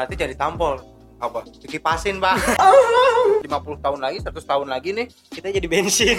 berarti 0.00 0.16
jadi 0.16 0.32
tampol. 0.32 0.80
Apa? 1.20 1.44
Dikipasin 1.60 2.16
pak. 2.16 2.40
50 3.44 3.84
tahun 3.84 4.00
lagi 4.00 4.24
100 4.24 4.32
tahun 4.40 4.72
lagi 4.72 4.96
nih 4.96 5.12
kita 5.28 5.52
jadi 5.52 5.68
bensin. 5.68 6.16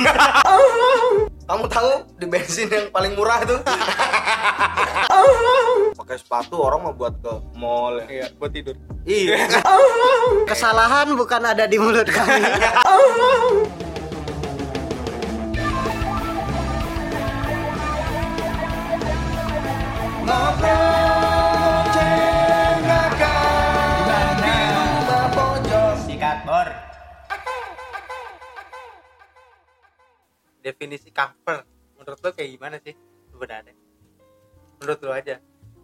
Kamu 1.50 1.66
tahu 1.66 2.06
di 2.22 2.30
bensin 2.30 2.70
yang 2.70 2.94
paling 2.94 3.18
murah 3.18 3.42
itu 3.42 3.58
pakai 6.12 6.28
sepatu 6.28 6.60
orang 6.60 6.84
mau 6.84 6.92
buat 6.92 7.16
ke 7.24 7.34
mall. 7.56 8.04
Ya 8.04 8.08
iya 8.12 8.28
buat 8.36 8.52
tidur. 8.52 8.76
Iya. 9.08 9.48
Kesalahan 10.52 11.08
bukan 11.16 11.40
ada 11.40 11.64
di 11.64 11.80
mulut 11.80 12.04
kami. 12.04 12.44
Sikat 26.12 26.44
bor 26.44 26.68
definisi 30.60 31.08
cover 31.16 31.64
menurut 31.96 32.20
lo 32.20 32.30
kayak 32.36 32.52
gimana 32.52 32.76
sih 32.84 33.00
sebenarnya? 33.32 33.72
Menurut 34.84 35.00
lo 35.08 35.16
aja 35.16 35.40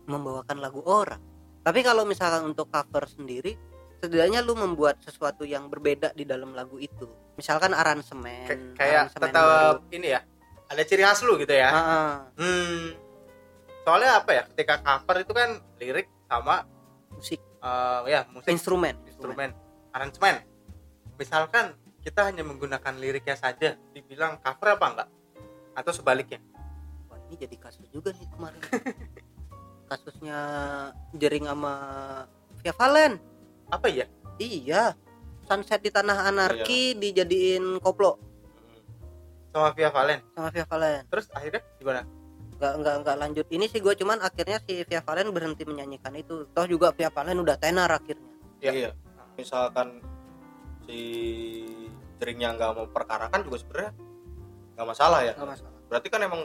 membawakan 0.08 0.58
lagu 0.58 0.82
orang. 0.84 1.20
Tapi 1.62 1.84
kalau 1.84 2.08
misalkan 2.08 2.48
untuk 2.48 2.72
cover 2.72 3.06
sendiri 3.06 3.60
setidaknya 3.98 4.40
lu 4.40 4.54
membuat 4.54 5.02
sesuatu 5.02 5.42
yang 5.44 5.68
berbeda 5.68 6.14
di 6.14 6.24
dalam 6.24 6.54
lagu 6.54 6.78
itu. 6.78 7.06
Misalkan 7.36 7.74
aransemen 7.74 8.48
Kay- 8.48 8.74
kayak 8.78 9.12
aransemen 9.12 9.28
tetap 9.30 9.76
ini 9.92 10.08
ya 10.16 10.22
ada 10.68 10.82
ciri 10.84 11.04
khas 11.04 11.22
lu 11.24 11.36
gitu 11.38 11.52
ya. 11.52 11.70
Baru. 11.70 11.82
Ah, 11.82 11.92
ah, 11.92 12.16
hmm. 12.40 12.86
Soalnya 13.84 14.20
apa 14.20 14.32
ya 14.32 14.44
ketika 14.54 14.80
cover 14.80 15.16
itu 15.24 15.34
kan 15.34 15.50
lirik 15.80 16.08
sama 16.28 16.64
musik. 17.12 17.40
eh, 17.40 18.00
ya 18.08 18.22
musik. 18.32 18.48
Instrumen. 18.48 18.96
Instrumen. 19.08 19.50
Aransemen. 19.92 20.44
Misalkan 21.18 21.74
kita 22.00 22.24
hanya 22.24 22.46
menggunakan 22.46 22.94
liriknya 22.96 23.36
saja 23.36 23.76
dibilang 23.92 24.40
cover 24.40 24.78
apa 24.78 24.86
enggak? 24.88 25.10
Atau 25.74 25.92
sebaliknya? 25.92 26.40
Wah, 27.10 27.18
ini 27.28 27.36
jadi 27.36 27.56
kasus 27.58 27.88
juga 27.90 28.14
nih 28.14 28.28
kemarin 28.30 28.62
kasusnya 29.88 30.40
jering 31.16 31.48
sama 31.48 31.74
Via 32.62 32.74
Valen. 32.76 33.18
Apa 33.72 33.88
ya 33.88 34.06
iya. 34.40 34.94
Sunset 35.48 35.80
di 35.80 35.92
tanah 35.92 36.28
anarki 36.28 36.92
dijadiin 37.00 37.80
koplo. 37.80 38.20
Sama 39.56 39.72
Via 39.72 39.90
Valen? 39.90 40.20
Sama 40.36 40.50
Via 40.52 40.66
Valen. 40.68 41.04
Terus 41.08 41.26
akhirnya 41.32 41.62
gimana? 41.80 42.02
Nggak 42.60 42.74
nggak 42.84 42.96
nggak 43.04 43.18
lanjut. 43.18 43.46
Ini 43.48 43.66
sih 43.72 43.80
gue 43.80 43.94
cuman 43.96 44.20
akhirnya 44.20 44.60
si 44.68 44.84
Via 44.84 45.02
Valen 45.02 45.32
berhenti 45.32 45.64
menyanyikan 45.64 46.14
itu. 46.20 46.52
Toh 46.52 46.68
juga 46.68 46.92
Via 46.92 47.08
Valen 47.08 47.40
udah 47.40 47.56
tenar 47.56 47.90
akhirnya. 47.90 48.32
Iya. 48.60 48.72
iya. 48.76 48.92
Misalkan 49.40 50.04
si 50.84 51.00
jeringnya 52.20 52.58
nggak 52.60 52.72
mau 52.76 52.88
perkarakan 52.92 53.42
juga 53.48 53.58
sebenarnya 53.64 53.92
nggak 54.76 54.88
masalah 54.88 55.20
ya. 55.24 55.34
Nggak 55.40 55.50
masalah. 55.56 55.80
Berarti 55.88 56.08
kan 56.12 56.22
emang 56.28 56.42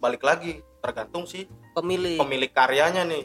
balik 0.00 0.24
lagi 0.24 0.64
tergantung 0.80 1.28
si 1.28 1.46
pemilih. 1.76 2.16
pemilik 2.18 2.50
karyanya 2.50 3.04
nih. 3.06 3.24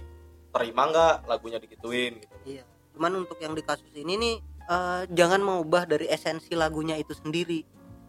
Terima 0.51 0.87
nggak? 0.87 1.15
Lagunya 1.27 1.57
digituin 1.59 2.19
gitu. 2.21 2.35
Iya. 2.45 2.63
Cuman 2.95 3.25
untuk 3.25 3.39
yang 3.39 3.51
di 3.55 3.63
kasus 3.63 3.91
ini 3.95 4.13
nih 4.15 4.35
eh, 4.69 5.01
jangan 5.11 5.41
mengubah 5.43 5.87
dari 5.87 6.07
esensi 6.07 6.53
lagunya 6.55 6.95
itu 6.99 7.15
sendiri. 7.15 7.63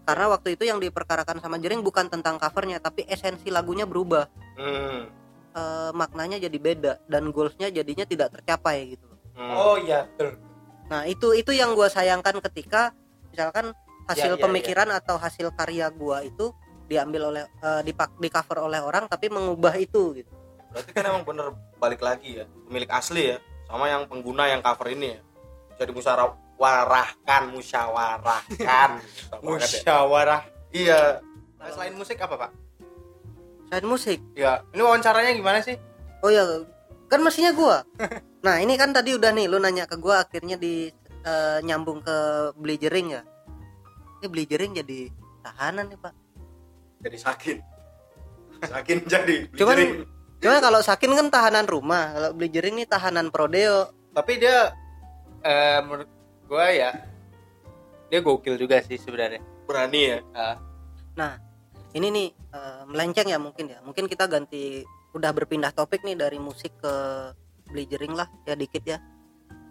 Karena 0.06 0.30
waktu 0.30 0.54
itu 0.54 0.62
yang 0.62 0.78
diperkarakan 0.78 1.42
sama 1.42 1.58
Jering 1.58 1.82
bukan 1.82 2.06
tentang 2.06 2.38
covernya 2.38 2.78
tapi 2.78 3.02
esensi 3.10 3.50
lagunya 3.50 3.86
berubah. 3.86 4.30
Hmm. 4.54 5.10
Eh, 5.56 5.90
maknanya 5.96 6.36
jadi 6.36 6.58
beda 6.60 6.92
dan 7.08 7.32
goalsnya 7.32 7.72
jadinya 7.72 8.04
tidak 8.04 8.34
tercapai 8.34 8.94
gitu. 8.94 9.06
Hmm. 9.36 9.52
oh 9.52 9.76
iya 9.76 10.08
betul. 10.08 10.36
Nah 10.88 11.04
itu 11.04 11.36
itu 11.36 11.52
yang 11.52 11.76
gue 11.76 11.88
sayangkan 11.92 12.40
ketika 12.40 12.96
misalkan 13.28 13.76
hasil 14.06 14.32
Ya, 14.32 14.38
ya, 14.38 14.42
pemikiran 14.42 14.88
atau 14.94 15.18
hasil 15.18 15.50
karya 15.52 15.90
gua 15.90 16.22
itu 16.22 16.54
diambil 16.86 17.34
oleh 17.34 17.42
eh, 17.46 17.82
dipak 17.82 18.16
di 18.16 18.30
cover 18.30 18.70
oleh 18.70 18.80
orang 18.80 19.10
tapi 19.10 19.26
mengubah 19.28 19.74
itu 19.76 20.22
gitu. 20.22 20.32
Berarti 20.70 20.90
kan 20.94 21.04
emang 21.10 21.22
bener 21.26 21.46
balik 21.82 22.00
lagi 22.00 22.42
ya 22.42 22.44
pemilik 22.66 22.90
asli 22.90 23.34
ya 23.34 23.38
sama 23.66 23.90
yang 23.90 24.06
pengguna 24.06 24.46
yang 24.46 24.62
cover 24.62 24.86
ini 24.94 25.18
ya. 25.18 25.20
Jadi 25.76 25.90
musyawarahkan 25.92 27.42
musyawarahkan. 27.52 28.90
Banget 29.42 29.42
ya. 29.42 29.68
musyawarah. 29.68 30.42
Iya. 30.72 31.20
Nah, 31.60 31.68
selain 31.74 31.94
musik 31.98 32.16
apa 32.22 32.34
pak? 32.38 32.50
Selain 33.68 33.86
musik? 33.86 34.18
Ya 34.38 34.62
ini 34.70 34.80
wawancaranya 34.80 35.34
gimana 35.34 35.58
sih? 35.60 35.76
Oh 36.22 36.30
ya 36.30 36.46
kan 37.10 37.20
mestinya 37.20 37.52
gua. 37.52 37.82
Nah 38.46 38.62
ini 38.62 38.78
kan 38.78 38.94
tadi 38.94 39.10
udah 39.10 39.34
nih 39.34 39.50
lu 39.50 39.58
nanya 39.58 39.90
ke 39.90 39.98
gua 39.98 40.22
akhirnya 40.22 40.54
di 40.54 40.86
eh, 41.26 41.58
nyambung 41.66 41.98
ke 41.98 42.16
beli 42.54 42.78
jering 42.78 43.18
ya. 43.18 43.26
Ini 44.22 44.26
beli 44.30 44.46
jering 44.46 44.70
jadi 44.78 45.10
tahanan 45.42 45.90
nih 45.90 45.98
pak 45.98 46.14
jadi 47.06 47.16
sakin. 47.16 47.56
Sakin 48.58 48.98
jadi 49.06 49.36
Cuman- 49.52 49.76
Jadi, 49.76 49.84
cuma 50.38 50.58
kalau 50.58 50.80
sakin 50.80 51.12
kan 51.12 51.26
tahanan 51.28 51.64
rumah. 51.64 52.10
Kalau 52.10 52.30
beli 52.32 52.48
jering 52.48 52.74
nih 52.74 52.86
tahanan 52.86 53.28
prodeo 53.28 53.92
tapi 54.10 54.36
dia 54.36 54.72
eh, 55.40 55.78
menurut 55.80 56.08
gua 56.44 56.68
ya 56.68 56.90
dia 58.06 58.20
gokil 58.20 58.56
juga 58.56 58.80
sih 58.80 58.96
sebenarnya. 58.96 59.44
Berani 59.64 60.00
ya? 60.06 60.18
Ah, 60.32 60.56
nah 61.14 61.32
ini 61.92 62.08
nih 62.08 62.26
eh, 62.32 62.82
melenceng 62.86 63.28
ya 63.28 63.36
mungkin 63.36 63.68
ya. 63.68 63.78
Mungkin 63.80 64.06
kita 64.06 64.24
ganti 64.24 64.80
udah 65.12 65.30
berpindah 65.32 65.70
topik 65.70 66.00
nih 66.00 66.14
dari 66.14 66.36
musik 66.36 66.76
ke 66.76 66.94
beli 67.66 67.84
jering 67.84 68.12
lah 68.12 68.28
ya 68.42 68.54
dikit 68.54 68.84
ya. 68.84 68.98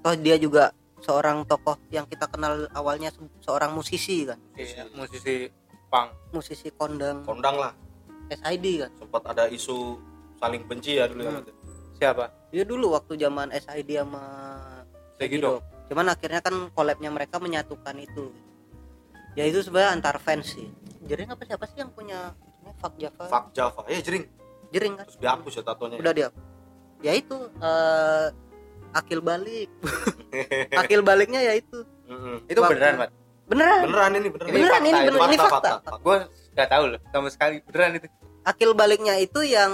Toh 0.01 0.13
dia 0.13 0.37
juga 0.37 0.69
seorang 1.01 1.41
tokoh 1.43 1.77
yang 1.89 2.05
kita 2.05 2.25
kenal 2.25 2.69
awalnya 2.71 3.09
se- 3.09 3.33
seorang 3.41 3.73
musisi 3.73 4.25
kan. 4.25 4.37
Iya, 4.53 4.85
musisi 4.91 5.49
punk 5.87 6.09
musisi 6.31 6.69
kondang. 6.71 7.23
Kondang 7.23 7.55
lah. 7.55 7.73
SID 8.27 8.65
kan? 8.81 8.91
Sempat 8.97 9.21
ada 9.27 9.43
isu 9.47 10.01
saling 10.35 10.65
benci 10.65 10.97
ya 10.97 11.05
dulu 11.05 11.21
ya 11.21 11.31
Hmm. 11.31 11.45
siapa? 11.95 12.25
Dia 12.49 12.63
dulu 12.63 12.91
waktu 12.91 13.15
zaman 13.15 13.49
SID 13.51 13.89
sama 13.95 14.23
Segido. 15.15 15.63
cuman 15.85 16.09
akhirnya 16.09 16.41
kan 16.41 16.55
collabnya 16.71 17.07
mereka 17.07 17.37
menyatukan 17.37 17.95
itu. 17.97 18.33
Ya 19.33 19.45
itu 19.45 19.61
sebenarnya 19.61 19.93
antar 19.93 20.17
fans 20.17 20.51
sih. 20.51 20.67
Jering 21.03 21.29
apa 21.29 21.45
siapa 21.45 21.67
sih 21.67 21.79
yang 21.79 21.91
punya 21.91 22.33
Fak 22.75 22.97
Java? 22.97 23.29
Fuck 23.29 23.45
Java. 23.51 23.81
Ya 23.85 24.01
jering. 24.01 24.25
Jering 24.69 24.93
kan? 24.95 25.05
Terus 25.05 25.19
dihapus 25.19 25.53
ya 25.53 25.63
tatonya 25.63 25.97
udah 25.97 26.11
dia 26.11 26.29
ya 26.99 27.11
itu 27.13 27.37
eh, 27.55 28.27
akil 28.91 29.19
balik. 29.21 29.69
Akil 30.81 30.99
baliknya 30.99 31.39
ya 31.39 31.53
itu. 31.53 31.85
Mm-mm. 32.05 32.45
itu 32.45 32.59
beneran 32.59 33.01
pak 33.01 33.09
beneran? 33.45 33.79
Beneran 33.85 34.11
ini 34.13 34.27
beneran. 34.29 34.49
Beneran, 34.51 34.81
ini 34.81 34.91
Fakta, 34.91 35.05
beneran, 35.05 35.27
ini 35.27 35.37
fakta, 35.37 35.51
fakta. 35.53 35.69
fakta. 35.81 35.91
gue 36.01 36.17
nggak 36.53 36.69
tahu 36.69 36.83
loh 36.87 36.99
sama 37.09 37.27
sekali. 37.29 37.55
Beneran 37.63 37.91
itu. 37.95 38.07
Akil 38.43 38.71
baliknya 38.73 39.15
itu 39.17 39.39
yang 39.41 39.71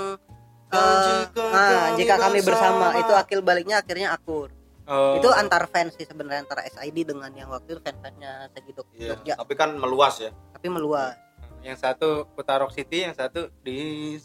eh, 0.72 1.22
jika 1.28 1.44
ah, 1.52 1.92
kami 1.92 1.98
jika 2.00 2.16
kami 2.18 2.40
bersama. 2.40 2.86
bersama. 2.90 3.02
itu 3.04 3.14
akil 3.14 3.40
baliknya 3.42 3.76
akhirnya 3.80 4.10
akur. 4.12 4.50
Oh. 4.92 5.16
itu 5.16 5.30
antar 5.32 5.72
fans 5.72 5.96
sih 5.96 6.04
sebenarnya 6.04 6.44
antara 6.44 6.68
SID 6.68 7.08
dengan 7.08 7.32
yang 7.32 7.48
waktu 7.48 7.78
itu 7.78 7.82
fans-fansnya 7.82 8.50
Segidok 8.52 8.88
Iya, 8.92 9.16
Jogja. 9.16 9.34
tapi 9.40 9.54
kan 9.56 9.72
meluas 9.78 10.20
ya. 10.20 10.32
Tapi 10.52 10.68
meluas. 10.68 11.16
Yang 11.62 11.78
satu 11.80 12.28
Kota 12.34 12.60
Rock 12.60 12.74
City 12.76 13.06
yang 13.06 13.16
satu 13.16 13.48
di 13.64 14.18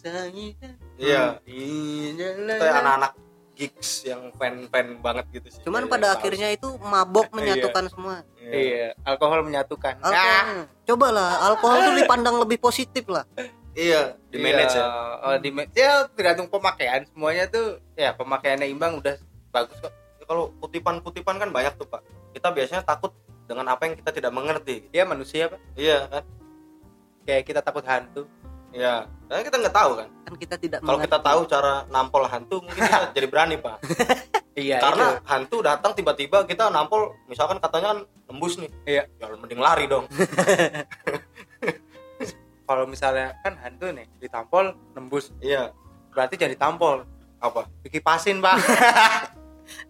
Iya. 0.96 1.38
jalan. 1.38 2.50
Itu 2.50 2.64
anak-anak 2.66 3.12
gigs 3.56 4.04
yang 4.04 4.30
fan-fan 4.36 5.00
banget 5.00 5.24
gitu 5.32 5.48
sih 5.48 5.60
cuman 5.64 5.88
pada 5.88 6.12
akhirnya 6.12 6.52
itu 6.52 6.68
mabok 6.84 7.26
Iya. 7.36 7.36
menyatukan 7.36 7.84
semua. 7.92 8.16
Iya. 8.40 8.52
iya 8.52 8.88
alkohol 9.04 9.40
menyatukan. 9.46 9.94
Alkohol. 10.00 10.42
Ah, 10.42 10.64
coba 10.86 11.06
lah 11.12 11.30
alkohol 11.52 11.78
tuh 11.90 11.94
dipandang 11.98 12.36
lebih 12.40 12.58
positif 12.58 13.04
lah. 13.06 13.24
Iya 13.76 14.16
di 14.32 14.38
manage 14.40 14.72
iya. 14.72 14.86
ya? 14.88 15.26
oh, 15.26 15.36
di 15.36 15.50
manage 15.52 15.76
ya 15.76 15.92
tergantung 16.16 16.48
pemakaian. 16.48 17.04
Semuanya 17.12 17.44
tuh 17.50 17.82
ya 17.92 18.16
pemakaiannya 18.16 18.66
imbang 18.72 18.98
udah 18.98 19.20
bagus 19.52 19.76
kok. 19.78 19.92
Ya, 19.92 20.24
kalau 20.24 20.52
kutipan-kutipan 20.64 21.36
kan 21.36 21.50
banyak 21.52 21.76
tuh 21.76 21.86
pak. 21.86 22.00
Kita 22.32 22.48
biasanya 22.52 22.82
takut 22.82 23.12
dengan 23.46 23.68
apa 23.70 23.84
yang 23.86 23.94
kita 24.00 24.10
tidak 24.10 24.32
mengerti. 24.32 24.88
Dia 24.90 25.04
manusia 25.04 25.52
pak. 25.52 25.60
Iya 25.76 26.08
kan? 26.08 26.24
Kayak 27.26 27.42
kita 27.52 27.60
takut 27.60 27.84
hantu 27.84 28.24
iya. 28.76 29.08
Karena 29.26 29.42
kita 29.42 29.56
nggak 29.64 29.74
tahu 29.74 29.90
kan? 29.96 30.08
Kan 30.28 30.34
kita 30.36 30.54
tidak 30.60 30.78
kalau 30.84 30.98
kita 31.00 31.18
tahu 31.18 31.40
cara 31.48 31.74
nampol 31.88 32.22
hantu 32.28 32.56
mungkin 32.62 32.78
kita 32.84 33.10
jadi 33.16 33.26
berani 33.26 33.56
pak. 33.56 33.76
Iya 34.56 34.80
karena 34.80 35.20
itu. 35.20 35.28
hantu 35.28 35.56
datang 35.60 35.92
tiba-tiba 35.92 36.48
kita 36.48 36.72
nampol 36.72 37.12
misalkan 37.28 37.60
katanya 37.60 37.92
kan 37.92 37.98
nembus 38.24 38.56
nih. 38.56 38.72
Iya. 38.88 39.04
ya 39.20 39.36
mending 39.36 39.60
lari 39.60 39.84
dong. 39.84 40.08
Kalau 42.68 42.88
misalnya 42.88 43.36
kan 43.44 43.60
hantu 43.60 43.92
nih 43.92 44.08
ditampol 44.16 44.72
nembus 44.96 45.28
iya. 45.44 45.76
Berarti 46.08 46.40
jadi 46.40 46.56
tampol. 46.56 47.04
Apa? 47.36 47.68
Dikipasin 47.84 48.40
pak. 48.40 48.56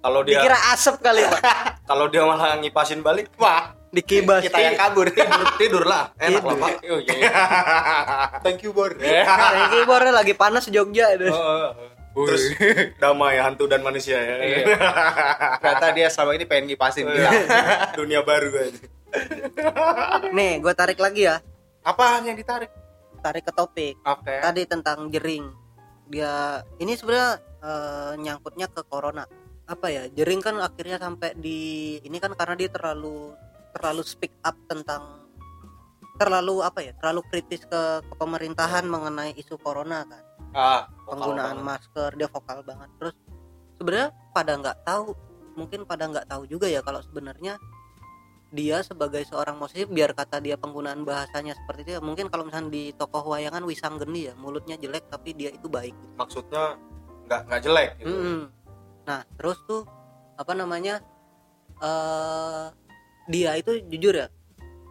Kalau 0.02 0.26
dia 0.26 0.42
Dikira 0.42 0.58
asap 0.74 0.98
kali 0.98 1.22
pak. 1.30 1.42
kalau 1.86 2.10
dia 2.10 2.26
malah 2.26 2.58
ngipasin 2.58 3.06
balik 3.06 3.30
Wah, 3.38 3.70
Dikibas. 3.96 4.44
kita 4.44 4.58
yang 4.60 4.76
kabur. 4.76 5.08
tidur 5.08 5.46
tidur 5.56 5.84
lah 5.84 6.12
enak 6.16 6.44
lah 6.44 6.56
pak 6.58 6.70
Oh 6.84 7.00
iya. 7.00 7.14
iya. 7.16 7.30
Thank 8.44 8.60
you, 8.60 8.70
Bor. 8.70 8.92
Lagi 10.04 10.32
panas 10.32 10.68
Jogja. 10.68 11.16
itu. 11.16 11.32
terus 12.16 12.48
damai 13.02 13.36
hantu 13.36 13.64
dan 13.64 13.80
manusia 13.80 14.16
ya 14.16 14.36
Iya. 14.40 14.64
Ternyata 15.60 15.86
dia 15.92 16.08
selama 16.08 16.32
ini 16.32 16.44
pengen 16.44 16.64
ngipasin 16.68 17.04
kita. 17.04 17.30
dunia 18.00 18.20
baru 18.20 18.48
aja 18.52 18.84
Nih, 20.30 20.60
gue 20.60 20.72
tarik 20.72 20.96
lagi 20.96 21.24
ya. 21.24 21.40
Apaan 21.80 22.24
yang 22.24 22.36
ditarik? 22.36 22.68
Tarik 23.20 23.44
ke 23.44 23.52
topik. 23.52 23.94
Oke. 24.02 24.32
Tadi 24.40 24.62
tentang 24.64 25.08
jering. 25.08 25.48
Dia 26.06 26.60
ini 26.76 26.92
sebenarnya 26.94 27.30
eh, 27.60 28.12
nyangkutnya 28.18 28.68
ke 28.68 28.84
corona. 28.84 29.24
Apa 29.66 29.86
ya? 29.88 30.04
Jering 30.08 30.40
kan 30.40 30.56
akhirnya 30.56 30.96
sampai 30.96 31.32
di 31.34 31.58
ini 32.00 32.16
kan 32.16 32.32
karena 32.32 32.54
dia 32.54 32.68
terlalu 32.68 33.32
terlalu 33.76 34.02
speak 34.02 34.32
up 34.40 34.56
tentang 34.66 35.28
terlalu 36.16 36.64
apa 36.64 36.80
ya? 36.80 36.96
Terlalu 36.96 37.20
kritis 37.28 37.68
ke, 37.68 38.00
ke 38.00 38.14
pemerintahan 38.16 38.88
mengenai 38.88 39.36
isu 39.36 39.60
corona 39.60 40.08
kan. 40.08 40.24
Ah, 40.56 40.88
penggunaan 41.04 41.60
masker 41.60 42.16
dia 42.16 42.32
vokal 42.32 42.64
banget 42.64 42.88
terus 42.96 43.14
sebenarnya 43.76 44.08
pada 44.32 44.52
nggak 44.56 44.78
tahu 44.88 45.12
mungkin 45.52 45.84
pada 45.84 46.08
nggak 46.08 46.26
tahu 46.28 46.48
juga 46.48 46.66
ya 46.68 46.80
kalau 46.80 47.00
sebenarnya 47.04 47.60
dia 48.56 48.80
sebagai 48.80 49.20
seorang 49.28 49.58
musisi 49.60 49.84
biar 49.84 50.16
kata 50.16 50.40
dia 50.40 50.56
penggunaan 50.56 51.02
bahasanya 51.02 51.52
seperti 51.52 51.80
itu 51.84 51.90
ya, 51.98 52.00
mungkin 52.00 52.30
kalau 52.30 52.46
misalnya 52.46 52.72
di 52.72 52.94
tokoh 52.94 53.36
wayangan 53.36 53.68
Wisanggeni 53.68 54.32
ya 54.32 54.34
mulutnya 54.38 54.80
jelek 54.80 55.12
tapi 55.12 55.34
dia 55.34 55.50
itu 55.50 55.66
baik 55.66 55.92
gitu. 55.92 56.14
maksudnya 56.16 56.78
nggak 57.26 57.40
nggak 57.52 57.60
jelek 57.60 57.90
gitu 58.00 58.16
Mm-mm. 58.16 58.40
nah 59.04 59.20
terus 59.36 59.58
tuh 59.66 59.82
apa 60.40 60.52
namanya 60.56 61.02
eh 61.84 62.64
dia 63.26 63.58
itu 63.58 63.82
jujur 63.90 64.14
ya 64.14 64.28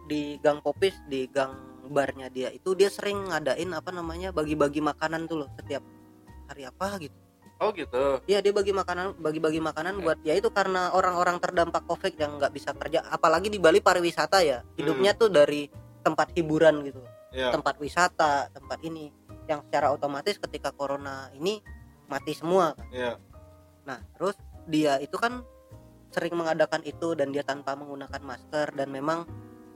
di 0.06 0.38
gang 0.38 0.62
popis 0.62 0.94
di 1.10 1.26
gang 1.26 1.56
barnya 1.86 2.30
dia 2.30 2.50
itu 2.50 2.74
dia 2.74 2.90
sering 2.90 3.30
ngadain 3.30 3.70
apa 3.74 3.90
namanya 3.90 4.30
bagi-bagi 4.30 4.82
makanan 4.82 5.26
tuh 5.26 5.46
loh 5.46 5.50
setiap 5.58 5.82
hari 6.46 6.66
apa 6.66 6.98
gitu. 7.02 7.16
Oh 7.56 7.72
gitu. 7.72 8.20
Iya 8.28 8.44
dia 8.44 8.52
bagi 8.52 8.76
makanan 8.76 9.16
bagi-bagi 9.16 9.64
makanan 9.64 10.04
buat 10.04 10.20
ya 10.20 10.36
itu 10.36 10.52
karena 10.52 10.92
orang-orang 10.92 11.40
terdampak 11.40 11.88
covid 11.88 12.12
yang 12.20 12.36
nggak 12.36 12.52
bisa 12.52 12.76
kerja 12.76 13.00
apalagi 13.08 13.48
di 13.48 13.56
Bali 13.56 13.80
pariwisata 13.80 14.44
ya 14.44 14.60
hidupnya 14.76 15.16
tuh 15.16 15.32
dari 15.32 15.66
tempat 16.04 16.36
hiburan 16.36 16.84
gitu. 16.84 17.00
Ya 17.32 17.50
tempat 17.50 17.80
wisata 17.80 18.52
tempat 18.52 18.78
ini 18.84 19.08
yang 19.48 19.64
secara 19.64 19.88
otomatis 19.94 20.36
ketika 20.36 20.74
corona 20.74 21.32
ini 21.32 21.64
mati 22.06 22.36
semua 22.36 22.76
kan. 22.76 22.86
ya 22.92 23.12
Nah 23.88 24.04
terus 24.18 24.36
dia 24.68 25.00
itu 25.00 25.16
kan 25.16 25.40
sering 26.16 26.32
mengadakan 26.32 26.80
itu 26.88 27.12
dan 27.12 27.28
dia 27.28 27.44
tanpa 27.44 27.76
menggunakan 27.76 28.24
masker 28.24 28.72
dan 28.72 28.88
memang 28.88 29.28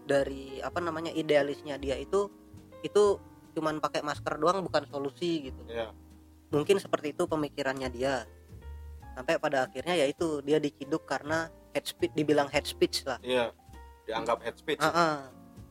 dari 0.09 0.65
apa 0.65 0.81
namanya 0.81 1.13
idealisnya 1.13 1.77
dia 1.77 2.01
itu 2.01 2.33
itu 2.81 3.21
cuman 3.53 3.77
pakai 3.85 4.01
masker 4.01 4.41
doang 4.41 4.65
bukan 4.65 4.89
solusi 4.89 5.53
gitu. 5.53 5.61
Ya 5.69 5.93
mungkin 6.51 6.77
seperti 6.83 7.15
itu 7.15 7.25
pemikirannya 7.25 7.89
dia. 7.91 8.27
Sampai 9.15 9.39
pada 9.39 9.67
akhirnya 9.67 9.99
yaitu 9.99 10.43
dia 10.43 10.59
diciduk 10.63 11.07
karena 11.07 11.51
head 11.75 11.87
speech 11.87 12.13
dibilang 12.15 12.51
head 12.51 12.67
speech 12.67 13.07
lah. 13.07 13.19
Iya 13.23 13.55
dianggap 14.07 14.43
head 14.43 14.57
speech. 14.59 14.83
Ah. 14.83 15.31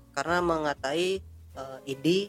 karena 0.09 0.41
mengatai 0.43 1.21
eh, 1.55 1.79
ID 1.95 2.27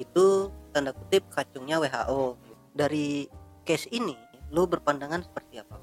itu 0.00 0.26
tanda 0.74 0.90
kutip 0.90 1.28
kacungnya 1.30 1.78
WHO 1.78 2.34
dari 2.74 3.30
case 3.62 3.86
ini 3.94 4.16
lu 4.50 4.66
berpandangan 4.66 5.22
seperti 5.22 5.62
apa? 5.62 5.76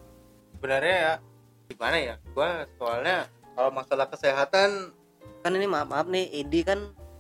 Sebenarnya 0.58 0.96
ya 1.00 1.14
gimana 1.70 1.98
ya? 1.98 2.16
Gua 2.34 2.66
soalnya 2.76 3.30
kalau 3.54 3.70
masalah 3.70 4.08
kesehatan 4.08 4.92
kan 5.40 5.52
ini 5.54 5.66
maaf 5.66 5.88
maaf 5.88 6.08
nih 6.08 6.28
ID 6.36 6.66
kan 6.66 6.80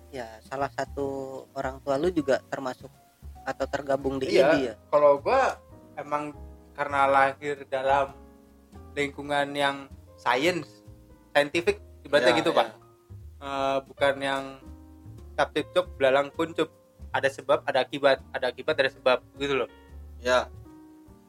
ya 0.09 0.25
salah 0.41 0.67
satu 0.69 1.07
orang 1.53 1.79
tua 1.79 1.95
lu 1.95 2.09
juga 2.09 2.41
termasuk 2.47 2.89
atau 3.45 3.65
tergabung 3.65 4.19
di 4.19 4.27
Iya. 4.27 4.43
ID 4.43 4.53
ya 4.59 4.73
kalau 4.89 5.17
gua 5.17 5.55
emang 5.95 6.35
karena 6.73 7.05
lahir 7.05 7.63
dalam 7.65 8.11
lingkungan 8.91 9.51
yang 9.51 9.87
sains, 10.15 10.83
scientific 11.31 11.79
ibaratnya 12.03 12.33
Ya, 12.33 12.39
gitu, 12.39 12.51
ya. 12.51 12.57
Pak. 12.57 12.67
Eh, 13.39 13.77
bukan 13.85 14.15
yang 14.19 14.43
capcip 15.33 15.71
cop 15.71 15.87
belalang 15.95 16.27
kuncup. 16.29 16.67
Ada 17.09 17.31
sebab, 17.31 17.63
ada 17.63 17.81
akibat, 17.81 18.21
ada 18.29 18.47
akibat, 18.47 18.75
ada 18.75 18.91
sebab 18.91 19.17
gitu 19.35 19.55
loh. 19.55 19.69
ya 20.19 20.45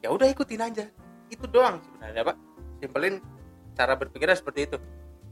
Ya 0.00 0.08
udah 0.10 0.26
ikutin 0.26 0.60
aja. 0.60 0.84
Itu 1.28 1.46
doang 1.46 1.78
sebenarnya, 1.80 2.26
Pak. 2.26 2.36
Simpelin 2.80 3.20
cara 3.76 3.94
berpikirnya 3.94 4.34
seperti 4.34 4.66
itu. 4.66 4.76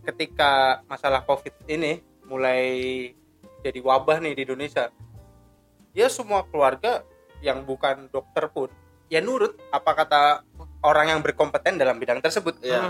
Ketika 0.04 0.80
masalah 0.86 1.24
Covid 1.24 1.52
ini 1.66 2.00
mulai 2.24 2.62
jadi 3.60 3.80
wabah 3.80 4.20
nih 4.20 4.36
di 4.36 4.42
Indonesia, 4.44 4.92
ya 5.92 6.06
semua 6.06 6.44
keluarga 6.46 7.02
yang 7.40 7.64
bukan 7.64 8.06
dokter 8.08 8.46
pun 8.48 8.68
ya 9.08 9.18
nurut 9.18 9.56
apa 9.70 9.94
kata 9.94 10.22
orang 10.84 11.16
yang 11.16 11.20
berkompeten 11.24 11.80
dalam 11.80 11.96
bidang 11.96 12.20
tersebut. 12.20 12.60
ya 12.60 12.82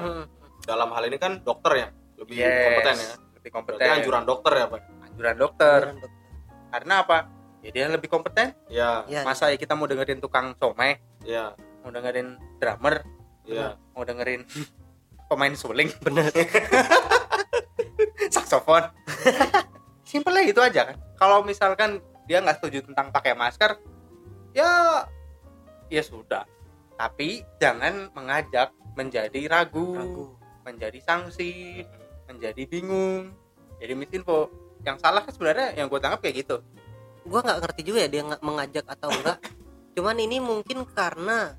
dalam 0.67 0.91
hal 0.91 1.07
ini 1.07 1.17
kan 1.17 1.41
dokter 1.41 1.73
ya 1.79 1.89
lebih 2.19 2.35
Yes, 2.37 2.51
kompeten 2.67 2.95
ya 2.99 3.13
Lebih 3.39 3.51
kompeten. 3.55 3.79
berarti 3.79 3.97
anjuran 4.03 4.25
dokter 4.27 4.53
ya 4.53 4.67
pak 4.67 4.81
Anjuran 5.09 5.37
dokter. 5.39 5.81
Karena 6.69 6.95
apa? 7.01 7.19
Ya 7.63 7.71
dia 7.71 7.85
lebih 7.89 8.09
kompeten. 8.11 8.53
ya 8.69 9.07
ya 9.07 9.23
Masa 9.23 9.49
ya 9.49 9.57
kita 9.57 9.73
mau 9.73 9.87
dengerin 9.87 10.19
tukang 10.19 10.53
somai, 10.59 10.99
ya 11.23 11.55
mau 11.81 11.89
dengerin 11.89 12.37
drummer, 12.59 13.07
ya 13.49 13.75
mau 13.97 14.05
dengerin 14.05 14.45
pemain 15.29 15.55
suling. 15.57 15.89
Bener. 16.05 16.29
Saksofon. 18.35 18.93
Simpelnya 20.05 20.45
itu 20.45 20.61
aja 20.61 20.93
kan. 20.93 20.97
Kalau 21.17 21.45
misalkan 21.45 22.01
dia 22.29 22.45
nggak 22.45 22.61
setuju 22.61 22.85
tentang 22.85 23.09
pakai 23.13 23.33
masker 23.33 23.81
ya 24.53 25.05
ya 25.93 26.03
sudah. 26.05 26.45
Tapi 26.99 27.45
jangan 27.63 28.11
mengajak 28.13 28.75
menjadi 28.99 29.47
ragu, 29.47 29.95
ragu. 29.95 30.27
menjadi 30.67 30.99
sanksi 31.05 31.85
menjadi 32.29 32.63
bingung. 32.69 33.33
Jadi 33.79 33.93
misinfo. 33.95 34.51
Yang 34.83 35.03
salah 35.03 35.23
kan 35.27 35.33
sebenarnya 35.35 35.69
yang 35.75 35.87
gue 35.91 36.01
tangkap 36.01 36.21
kayak 36.23 36.47
gitu. 36.47 36.57
Gua 37.27 37.43
nggak 37.43 37.61
ngerti 37.61 37.81
juga 37.83 37.99
ya 38.07 38.09
dia 38.09 38.23
nggak 38.25 38.43
mengajak 38.43 38.85
atau 38.87 39.11
enggak. 39.11 39.39
Cuman 39.95 40.17
ini 40.23 40.39
mungkin 40.39 40.87
karena 40.95 41.59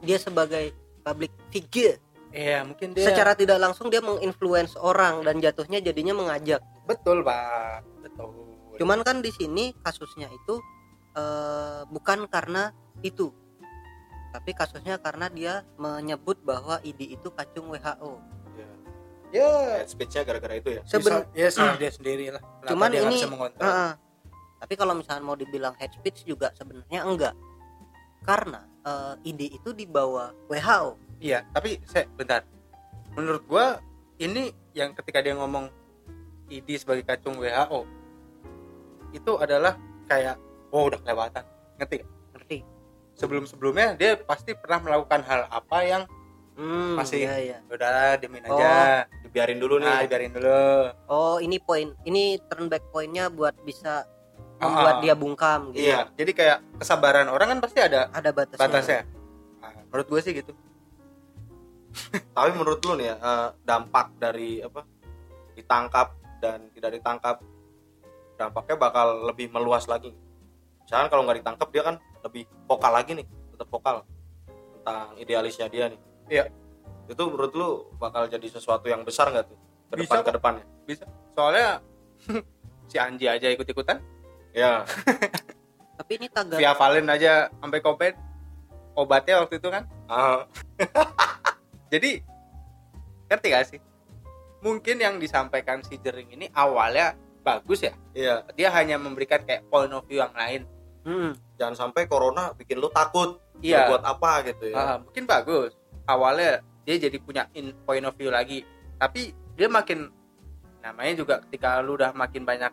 dia 0.00 0.16
sebagai 0.16 0.72
public 1.02 1.32
figure. 1.48 1.98
Iya 2.30 2.62
mungkin 2.62 2.94
dia 2.94 3.10
secara 3.10 3.34
tidak 3.34 3.58
langsung 3.58 3.90
dia 3.90 3.98
menginfluence 3.98 4.78
orang 4.78 5.26
dan 5.26 5.42
jatuhnya 5.42 5.82
jadinya 5.82 6.14
mengajak. 6.14 6.62
Betul 6.86 7.26
pak. 7.26 7.82
Betul. 8.06 8.30
Cuman 8.78 9.02
kan 9.02 9.18
di 9.18 9.34
sini 9.34 9.74
kasusnya 9.82 10.30
itu 10.30 10.62
eh, 11.18 11.82
bukan 11.90 12.30
karena 12.30 12.70
itu 13.02 13.34
tapi 14.30 14.54
kasusnya 14.54 15.02
karena 15.02 15.26
dia 15.26 15.66
menyebut 15.74 16.38
bahwa 16.46 16.78
ID 16.86 17.18
itu 17.18 17.34
kacung 17.34 17.66
WHO 17.66 18.12
ya 18.54 18.70
ya 19.34 19.48
head 19.82 19.90
speech-nya 19.90 20.22
gara-gara 20.22 20.54
itu 20.54 20.78
ya. 20.78 20.82
Seben- 20.86 21.26
Bisa- 21.26 21.34
ya 21.34 21.48
salah 21.50 21.74
dia 21.74 21.90
sendiri 21.90 22.30
lah. 22.30 22.38
Kenapa 22.62 22.70
Cuman 22.70 22.88
dia 22.94 23.02
ini- 23.10 23.26
tapi 24.60 24.74
kalau 24.76 24.94
misalnya 24.94 25.24
mau 25.24 25.34
dibilang 25.34 25.74
head 25.80 25.90
speech 25.96 26.22
juga 26.22 26.52
sebenarnya 26.54 27.02
enggak 27.02 27.34
karena 28.24 28.64
eh, 28.84 29.30
ID 29.30 29.60
itu 29.60 29.70
di 29.72 29.84
bawah 29.88 30.32
WHO 30.48 30.96
iya 31.20 31.44
tapi 31.52 31.80
saya 31.84 32.08
bentar. 32.16 32.44
Menurut 33.18 33.42
gua 33.50 33.82
ini 34.22 34.54
yang 34.72 34.94
ketika 34.94 35.18
dia 35.20 35.34
ngomong 35.34 35.68
ID 36.50 36.78
sebagai 36.78 37.06
kacung 37.06 37.38
WHO 37.38 37.86
itu 39.10 39.32
adalah 39.38 39.74
kayak 40.06 40.38
wow 40.70 40.90
udah 40.90 40.98
kelewatan. 41.02 41.44
Ngerti 41.78 41.94
gak? 42.02 42.10
ngerti. 42.34 42.58
Sebelum 43.18 43.44
sebelumnya 43.46 43.94
dia 43.98 44.16
pasti 44.18 44.54
pernah 44.54 44.80
melakukan 44.80 45.20
hal 45.26 45.40
apa 45.50 45.78
yang 45.84 46.02
hmm, 46.56 46.96
Masih. 46.96 47.26
iya, 47.26 47.36
iya. 47.38 47.58
udah 47.68 48.16
diemin 48.18 48.46
aja. 48.46 49.06
Dibiarin 49.26 49.58
dulu 49.58 49.78
nah 49.78 50.00
nih 50.02 50.08
biarin 50.08 50.32
dulu. 50.32 50.94
Oh 51.10 51.36
ini 51.42 51.58
poin 51.60 51.92
ini 52.06 52.38
turn 52.48 52.70
back 52.70 52.82
pointnya 52.90 53.28
buat 53.28 53.54
bisa 53.66 54.06
membuat 54.60 54.96
Ah. 54.96 55.02
dia 55.02 55.14
bungkam 55.16 55.60
gitu. 55.72 55.88
Iya 55.88 56.12
jadi 56.14 56.32
kayak 56.36 56.58
kesabaran 56.84 57.26
orang 57.32 57.56
kan 57.56 57.58
pasti 57.64 57.80
ada 57.80 58.12
ada 58.12 58.30
batasnya. 58.30 58.60
batasnya. 58.60 59.00
Nah, 59.64 59.72
menurut 59.88 60.06
gue 60.12 60.20
sih 60.20 60.32
gitu. 60.36 60.52
Tapi 62.36 62.50
menurut 62.54 62.78
lu 62.84 62.92
nih 63.00 63.06
ya 63.10 63.16
eh, 63.18 63.48
dampak 63.64 64.14
dari 64.20 64.60
apa 64.60 64.84
ditangkap 65.56 66.08
dan 66.38 66.68
tidak 66.76 67.00
ditangkap 67.00 67.36
dampaknya 68.36 68.76
bakal 68.76 69.28
lebih 69.28 69.48
meluas 69.52 69.84
lagi. 69.88 70.12
Misalkan 70.84 71.08
kalau 71.12 71.22
nggak 71.24 71.44
ditangkap 71.44 71.68
dia 71.72 71.82
kan 71.84 71.96
lebih 72.20 72.44
vokal 72.68 72.92
lagi 72.92 73.12
nih 73.16 73.26
tetap 73.26 73.68
vokal 73.68 74.04
tentang 74.80 75.16
idealisnya 75.16 75.66
dia 75.68 75.88
nih. 75.88 76.00
Iya. 76.30 76.44
itu 77.10 77.26
menurut 77.26 77.50
lu 77.58 77.68
bakal 77.98 78.30
jadi 78.30 78.46
sesuatu 78.46 78.86
yang 78.86 79.02
besar 79.02 79.34
nggak 79.34 79.50
tuh 79.50 79.58
ke 79.90 79.94
depan 79.98 80.22
ke 80.22 80.30
depannya? 80.30 80.64
Bisa. 80.86 81.02
Soalnya 81.34 81.82
si 82.90 83.02
Anji 83.02 83.26
aja 83.26 83.50
ikut 83.50 83.66
ikutan 83.66 83.98
ya. 84.56 84.84
Tapi 86.00 86.12
ini 86.16 86.26
tagar 86.32 86.56
via 86.56 86.72
Valen 86.72 87.06
aja 87.12 87.52
sampai 87.60 87.80
komen 87.84 88.12
obatnya 88.96 89.44
waktu 89.44 89.60
itu 89.60 89.68
kan? 89.68 89.84
Ah, 90.08 90.48
jadi 91.92 92.24
ngerti 93.30 93.46
gak 93.52 93.66
sih? 93.68 93.80
Mungkin 94.60 95.00
yang 95.00 95.16
disampaikan 95.16 95.80
si 95.80 95.96
jering 96.00 96.28
ini 96.32 96.48
awalnya 96.52 97.16
bagus 97.40 97.84
ya? 97.84 97.94
Iya. 98.12 98.44
Dia 98.56 98.68
hanya 98.76 99.00
memberikan 99.00 99.40
kayak 99.44 99.68
point 99.72 99.92
of 99.92 100.04
view 100.08 100.20
yang 100.20 100.34
lain. 100.34 100.64
Hmm. 101.00 101.32
jangan 101.56 101.88
sampai 101.88 102.04
corona 102.04 102.52
bikin 102.52 102.76
lu 102.76 102.92
takut 102.92 103.40
Iya. 103.64 103.88
buat 103.88 104.04
apa 104.04 104.44
gitu 104.52 104.68
ya. 104.68 104.76
Ah, 104.76 104.96
mungkin 105.00 105.24
bagus. 105.24 105.72
Awalnya 106.04 106.60
dia 106.84 106.96
jadi 106.96 107.16
punya 107.20 107.48
in 107.56 107.72
point 107.88 108.04
of 108.04 108.16
view 108.16 108.28
lagi. 108.28 108.64
Tapi 109.00 109.32
dia 109.56 109.68
makin 109.68 110.12
namanya 110.80 111.12
juga 111.16 111.34
ketika 111.44 111.80
lu 111.80 111.96
udah 111.96 112.12
makin 112.16 112.44
banyak 112.44 112.72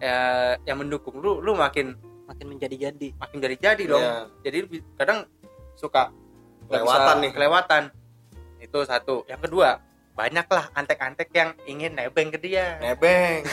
eh, 0.00 0.54
yang 0.64 0.78
mendukung 0.80 1.18
lu 1.18 1.40
lu 1.40 1.56
makin 1.56 1.96
makin 2.26 2.46
menjadi-jadi. 2.52 3.14
makin 3.16 3.38
jadi 3.38 3.56
jadi 3.56 3.84
dong. 3.86 4.02
Iya. 4.02 4.16
jadi 4.42 4.58
kadang 4.98 5.18
suka 5.78 6.10
Kelewatan 6.66 7.16
nih. 7.22 7.30
kelewatan. 7.30 7.82
Itu 8.58 8.82
satu. 8.82 9.22
Yang 9.30 9.46
kedua 9.46 9.78
banyaklah 10.18 10.74
antek-antek 10.74 11.30
yang 11.30 11.54
ingin 11.70 11.94
nebeng 11.94 12.34
ke 12.34 12.38
dia. 12.42 12.82
Nebeng. 12.82 13.46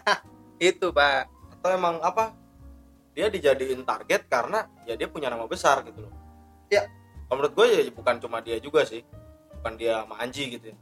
Itu 0.60 0.92
pak. 0.92 1.30
Atau 1.56 1.72
emang 1.72 1.96
apa? 2.04 2.36
Dia 3.16 3.32
dijadiin 3.32 3.80
target 3.88 4.28
karena 4.28 4.68
ya 4.84 4.94
dia 4.94 5.08
punya 5.08 5.32
nama 5.32 5.48
besar 5.48 5.80
gitu 5.88 6.04
loh. 6.04 6.12
Ya. 6.68 6.84
Kalau 7.24 7.40
menurut 7.40 7.54
gue 7.56 7.66
ya 7.72 7.80
bukan 7.88 8.20
cuma 8.20 8.44
dia 8.44 8.60
juga 8.60 8.84
sih. 8.84 9.00
Bukan 9.60 9.80
dia 9.80 10.04
sama 10.04 10.20
Anji 10.20 10.52
gitu 10.52 10.68
ya. 10.68 10.76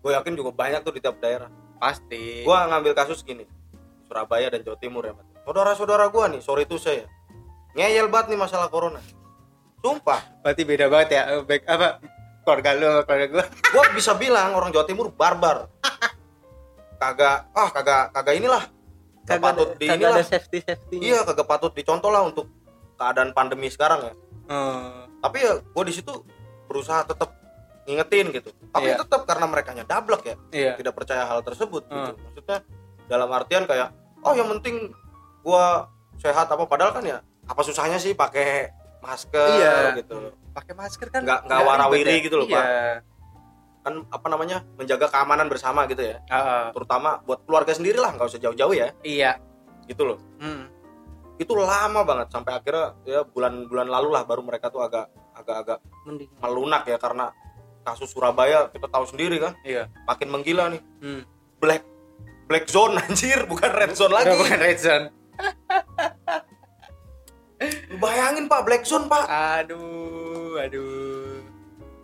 Gue 0.00 0.16
yakin 0.16 0.32
juga 0.32 0.50
banyak 0.56 0.80
tuh 0.80 0.96
di 0.96 1.04
tiap 1.04 1.20
daerah. 1.20 1.52
Pasti. 1.76 2.48
Gue 2.48 2.56
ngambil 2.56 2.96
kasus 2.96 3.20
gini 3.20 3.44
Surabaya 4.08 4.48
dan 4.48 4.64
Jawa 4.64 4.78
Timur 4.80 5.04
ya 5.04 5.12
saudara-saudara 5.44 6.08
gue 6.08 6.24
nih 6.36 6.40
sorry 6.40 6.64
itu 6.64 6.80
saya 6.80 7.04
ngeyel 7.78 8.10
banget 8.10 8.34
nih 8.34 8.40
masalah 8.40 8.66
corona. 8.66 8.98
Sumpah. 9.78 10.42
Berarti 10.42 10.62
beda 10.66 10.90
banget 10.90 11.08
ya 11.14 11.22
baik 11.46 11.62
apa 11.70 12.02
keluarga 12.42 12.70
lu 12.74 12.84
sama 12.90 13.02
keluarga 13.06 13.26
gua. 13.30 13.44
Gue 13.76 13.84
bisa 13.94 14.12
bilang 14.18 14.56
orang 14.56 14.74
Jawa 14.74 14.86
Timur 14.88 15.12
barbar. 15.14 15.70
Kagak 16.98 17.46
ah 17.54 17.68
kagak 17.70 18.10
kagak 18.10 18.34
inilah. 18.42 18.64
Kagak 19.22 19.28
kagak 19.28 19.38
ada, 19.38 19.44
patut 19.46 19.68
di 19.78 19.86
kagak 19.86 20.00
inilah 20.02 20.16
ada 20.18 20.24
safety 20.26 20.58
safety 20.64 20.96
iya 20.98 21.20
kagak 21.22 21.46
patut 21.46 21.72
dicontoh 21.76 22.10
lah 22.10 22.26
untuk 22.26 22.50
keadaan 22.98 23.30
pandemi 23.30 23.70
sekarang 23.70 24.10
ya. 24.10 24.14
Hmm, 24.48 25.06
tapi 25.22 25.44
ya 25.44 25.60
gue 25.62 25.84
di 25.86 25.94
situ 25.94 26.12
berusaha 26.66 27.06
tetap 27.06 27.30
ngingetin 27.86 28.34
gitu. 28.34 28.50
Tapi 28.74 28.90
Iya. 28.90 29.00
tetap 29.00 29.22
karena 29.24 29.46
mereka 29.46 29.70
dablek 29.86 30.22
ya. 30.26 30.36
Iya. 30.50 30.72
Tidak 30.80 30.94
percaya 30.96 31.22
hal 31.28 31.40
tersebut 31.46 31.86
gitu. 31.86 31.94
Hmm. 31.94 32.16
maksudnya 32.18 32.58
dalam 33.08 33.28
artian 33.28 33.64
kayak 33.64 33.90
oh 34.20 34.32
yang 34.32 34.48
penting 34.52 34.92
gua 35.40 35.88
sehat 36.16 36.46
apa 36.46 36.62
padahal 36.62 36.92
kan 36.92 37.02
ya 37.02 37.18
apa 37.44 37.60
susahnya 37.60 37.96
sih 37.96 38.12
pakai 38.12 38.68
masker 38.98 39.48
Iya. 39.54 39.74
gitu 39.96 40.34
pakai 40.50 40.74
masker 40.74 41.08
kan 41.08 41.22
Nggak- 41.22 41.42
nggak 41.44 41.60
warawiri 41.62 42.14
ya. 42.14 42.20
gitu 42.20 42.36
loh, 42.36 42.46
iya. 42.46 42.58
Pak. 42.58 42.66
kan 43.78 43.94
apa 44.06 44.26
namanya 44.28 44.56
menjaga 44.74 45.06
keamanan 45.08 45.46
bersama 45.46 45.86
gitu 45.86 46.02
ya 46.04 46.20
Ah, 46.28 46.68
terutama 46.70 47.22
buat 47.22 47.40
keluarga 47.42 47.72
sendiri 47.72 47.96
lah 47.96 48.12
nggak 48.12 48.28
usah 48.28 48.38
jauh-jauh 48.38 48.74
ya 48.74 48.92
iya 49.00 49.38
gitu 49.86 50.04
loh 50.04 50.18
Hmm. 50.36 50.68
itu 51.34 51.48
lama 51.50 52.02
banget 52.02 52.28
sampai 52.28 52.52
akhirnya 52.52 52.98
ya 53.02 53.22
bulan-bulan 53.24 53.86
lalu 53.86 54.08
lah 54.10 54.22
baru 54.22 54.42
mereka 54.42 54.68
tuh 54.68 54.82
agak 54.82 55.08
agak-agak 55.32 55.78
mending 56.04 56.28
melunak 56.36 56.82
ya 56.84 56.98
karena 56.98 57.30
kasus 57.80 58.10
Surabaya 58.10 58.68
kita 58.68 58.84
tahu 58.84 59.06
sendiri 59.06 59.38
kan 59.38 59.54
iya 59.62 59.86
makin 60.04 60.28
menggila 60.28 60.68
nih 60.68 60.82
Hmm. 61.00 61.22
black 61.56 61.86
black 62.48 62.66
zone 62.66 62.96
anjir 63.04 63.44
bukan 63.44 63.70
red 63.70 63.92
zone 63.92 64.12
lagi. 64.16 64.32
Udah 64.32 64.38
bukan 64.40 64.58
red 64.58 64.78
zone. 64.80 65.04
Lu 67.92 67.96
bayangin 68.02 68.48
pak 68.48 68.64
black 68.64 68.82
zone 68.88 69.06
pak. 69.06 69.28
Aduh 69.28 70.56
aduh. 70.56 71.44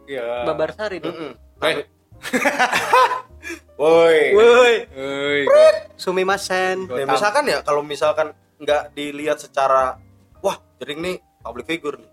Ya. 0.04 0.44
Babar 0.44 0.70
sari 0.76 1.00
dong. 1.00 1.16
Mm-mm. 1.16 1.32
Eh. 1.64 1.88
woi. 3.80 4.20
Woi. 4.36 4.74
Woi, 4.92 5.72
sumimasen. 5.96 6.84
Ya, 6.92 7.08
misalkan 7.08 7.48
ya 7.48 7.64
kalau 7.64 7.80
misalkan 7.80 8.36
nggak 8.60 8.92
dilihat 8.92 9.40
secara 9.40 9.96
wah 10.44 10.60
jering 10.76 11.00
nih 11.00 11.16
public 11.40 11.66
figure 11.66 11.96
nih. 11.96 12.10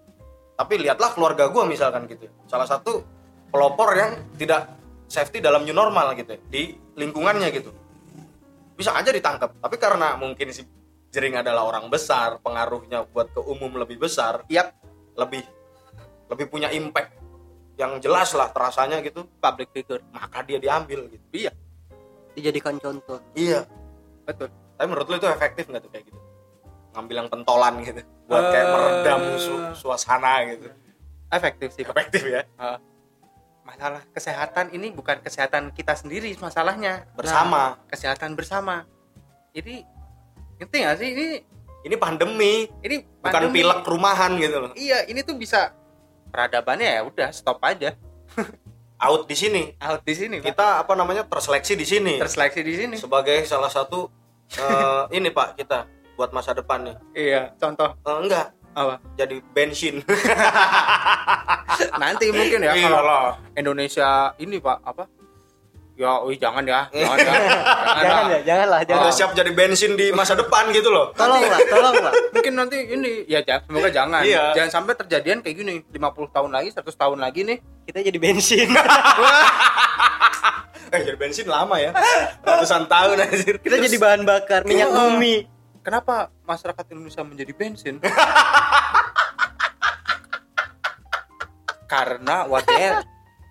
Tapi 0.55 0.73
lihatlah 0.79 1.11
keluarga 1.11 1.51
gua 1.51 1.67
misalkan 1.67 2.07
gitu 2.07 2.29
ya. 2.29 2.31
salah 2.47 2.69
satu 2.69 3.01
pelopor 3.51 3.91
yang 3.97 4.15
tidak 4.39 4.71
safety 5.11 5.43
dalam 5.43 5.67
new 5.67 5.75
normal 5.75 6.15
gitu 6.15 6.37
ya, 6.37 6.39
di 6.47 6.71
lingkungannya 6.95 7.51
gitu 7.51 7.80
bisa 8.81 8.91
aja 8.91 9.09
ditangkap 9.09 9.53
tapi 9.55 9.75
karena 9.77 10.17
mungkin 10.17 10.49
si 10.49 10.65
jering 11.11 11.37
adalah 11.37 11.67
orang 11.67 11.85
besar 11.87 12.41
pengaruhnya 12.41 13.05
buat 13.05 13.29
ke 13.29 13.39
umum 13.39 13.69
lebih 13.77 13.99
besar 13.99 14.41
Yap, 14.47 14.73
lebih 15.15 15.45
lebih 16.31 16.47
punya 16.47 16.71
impact 16.71 17.19
yang 17.75 17.99
jelas 17.99 18.31
lah 18.31 18.47
terasanya 18.51 19.01
gitu. 19.01 19.25
Public 19.41 19.73
figure. 19.73 19.99
maka 20.11 20.45
dia 20.45 20.57
diambil 20.57 21.09
gitu. 21.09 21.25
Iya, 21.33 21.51
dijadikan 22.31 22.77
contoh. 22.77 23.19
Iya. 23.33 23.67
Betul. 24.23 24.47
tapi 24.77 24.87
menurut 24.87 25.07
lu 25.09 25.15
itu 25.17 25.27
efektif 25.27 25.65
nggak 25.67 25.81
tuh 25.81 25.91
kayak 25.91 26.05
gitu? 26.07 26.19
Ngambil 26.93 27.15
yang 27.21 27.29
pentolan 27.29 27.73
gitu 27.83 28.01
buat 28.25 28.43
kayak 28.49 28.63
Eh. 28.63 28.71
meredam 28.71 29.21
su- 29.35 29.73
suasana 29.77 30.47
gitu. 30.47 30.71
Efektif 31.27 31.69
sih, 31.75 31.83
efektif 31.83 32.23
ya? 32.23 32.41
Ah. 32.55 32.79
Masalah 33.71 34.03
kesehatan 34.11 34.65
ini 34.69 34.91
bukan 34.91 35.17
kesehatan 35.19 35.71
kita 35.71 35.95
sendiri 35.95 36.35
masalahnya. 36.37 37.07
bersama 37.13 37.79
Nah, 37.79 37.87
kesehatan 37.87 38.35
bersama. 38.35 38.83
Jadi 39.51 39.87
ngerti 40.59 40.77
gak 40.77 40.95
sih 40.97 41.09
ini 41.09 41.27
ini 41.81 41.95
pandemi 41.95 42.53
ini 42.79 43.01
bukan 43.01 43.31
pandemi. 43.31 43.55
pilek 43.57 43.79
rumahan 43.83 44.31
gitu 44.37 44.57
loh 44.59 44.71
Iya, 44.73 45.07
ini 45.07 45.23
tuh 45.23 45.33
bisa 45.33 45.73
peradabannya 46.27 46.87
ya 46.91 47.01
udah 47.01 47.29
stop 47.31 47.57
aja. 47.61 47.95
out 49.01 49.25
di 49.25 49.33
sini 49.33 49.73
Out 49.75 50.05
di 50.05 50.13
sini, 50.13 50.37
Pak. 50.37 50.45
kita 50.45 50.67
apa 50.77 50.93
namanya 50.93 51.25
terseleksi 51.25 51.73
di 51.73 51.83
sini 51.83 52.13
Terseleksi 52.15 52.61
di 52.61 52.73
sini. 52.77 52.95
sebagai 52.95 53.41
salah 53.43 53.67
satu 53.67 54.05
eh, 54.53 55.01
ini 55.17 55.33
pak 55.33 55.57
kita 55.57 55.89
buat 56.13 56.29
masa 56.29 56.53
depan 56.53 56.85
nih 56.85 56.95
Iya, 57.17 57.41
contoh 57.57 57.97
Eh, 57.97 58.17
enggak 58.21 58.53
apa? 58.73 58.95
jadi 59.15 59.35
bensin 59.51 59.99
Nanti 61.93 62.29
mungkin 62.29 62.59
ya 62.61 62.71
Iya 62.71 62.89
kalau. 62.89 63.23
Indonesia 63.53 64.09
ini 64.37 64.57
Pak 64.57 64.77
apa? 64.81 65.03
Ya, 65.93 66.17
ui 66.19 66.33
jangan 66.41 66.63
ya. 66.63 66.89
Jangan 66.89 67.13
ya. 67.13 67.25
Jangan, 67.25 67.45
jangan 68.01 68.01
lah. 68.01 68.25
ya 68.27 68.39
jangan 68.41 68.67
lah 68.67 68.81
jangan 68.81 69.01
udah 69.01 69.13
siap 69.13 69.31
jadi 69.31 69.51
bensin 69.51 69.91
di 69.93 70.09
masa 70.09 70.33
depan 70.33 70.71
gitu 70.71 70.87
loh 70.87 71.13
tolong 71.13 71.43
lah 71.43 71.59
tolong 71.63 71.95
lah 71.99 72.13
Mungkin 72.33 72.53
nanti 72.55 72.77
ini 72.87 73.21
ya 73.25 73.39
semoga 73.43 73.89
jangan. 73.89 74.21
Iya. 74.21 74.55
Jangan 74.55 74.71
sampai 74.71 74.93
terjadian 74.95 75.39
kayak 75.39 75.55
gini 75.55 75.73
50 75.87 76.01
tahun 76.31 76.49
lagi, 76.49 76.69
100 76.71 76.89
tahun 76.91 77.17
lagi 77.17 77.41
nih. 77.43 77.57
kita 77.83 77.97
jadi 78.03 78.19
bensin 78.19 78.67
eh 80.91 81.01
jadi 81.01 81.15
bensin 81.15 81.47
lama 81.47 81.75
ya 81.77 81.95
ratusan 82.41 82.83
tahun 82.85 83.15
anjir 83.21 83.55
kita 83.57 83.79
jadi 83.79 83.97
bahan 83.97 84.21
bakar 84.21 84.61
minyak 84.63 84.87
Iya. 84.87 84.97
bumi 84.97 85.35
Kenapa 85.81 86.29
masyarakat 86.45 86.85
Indonesia 86.93 87.25
menjadi 87.25 87.53
bensin? 87.57 87.97
Karena 91.89 92.45
warganya 92.45 93.01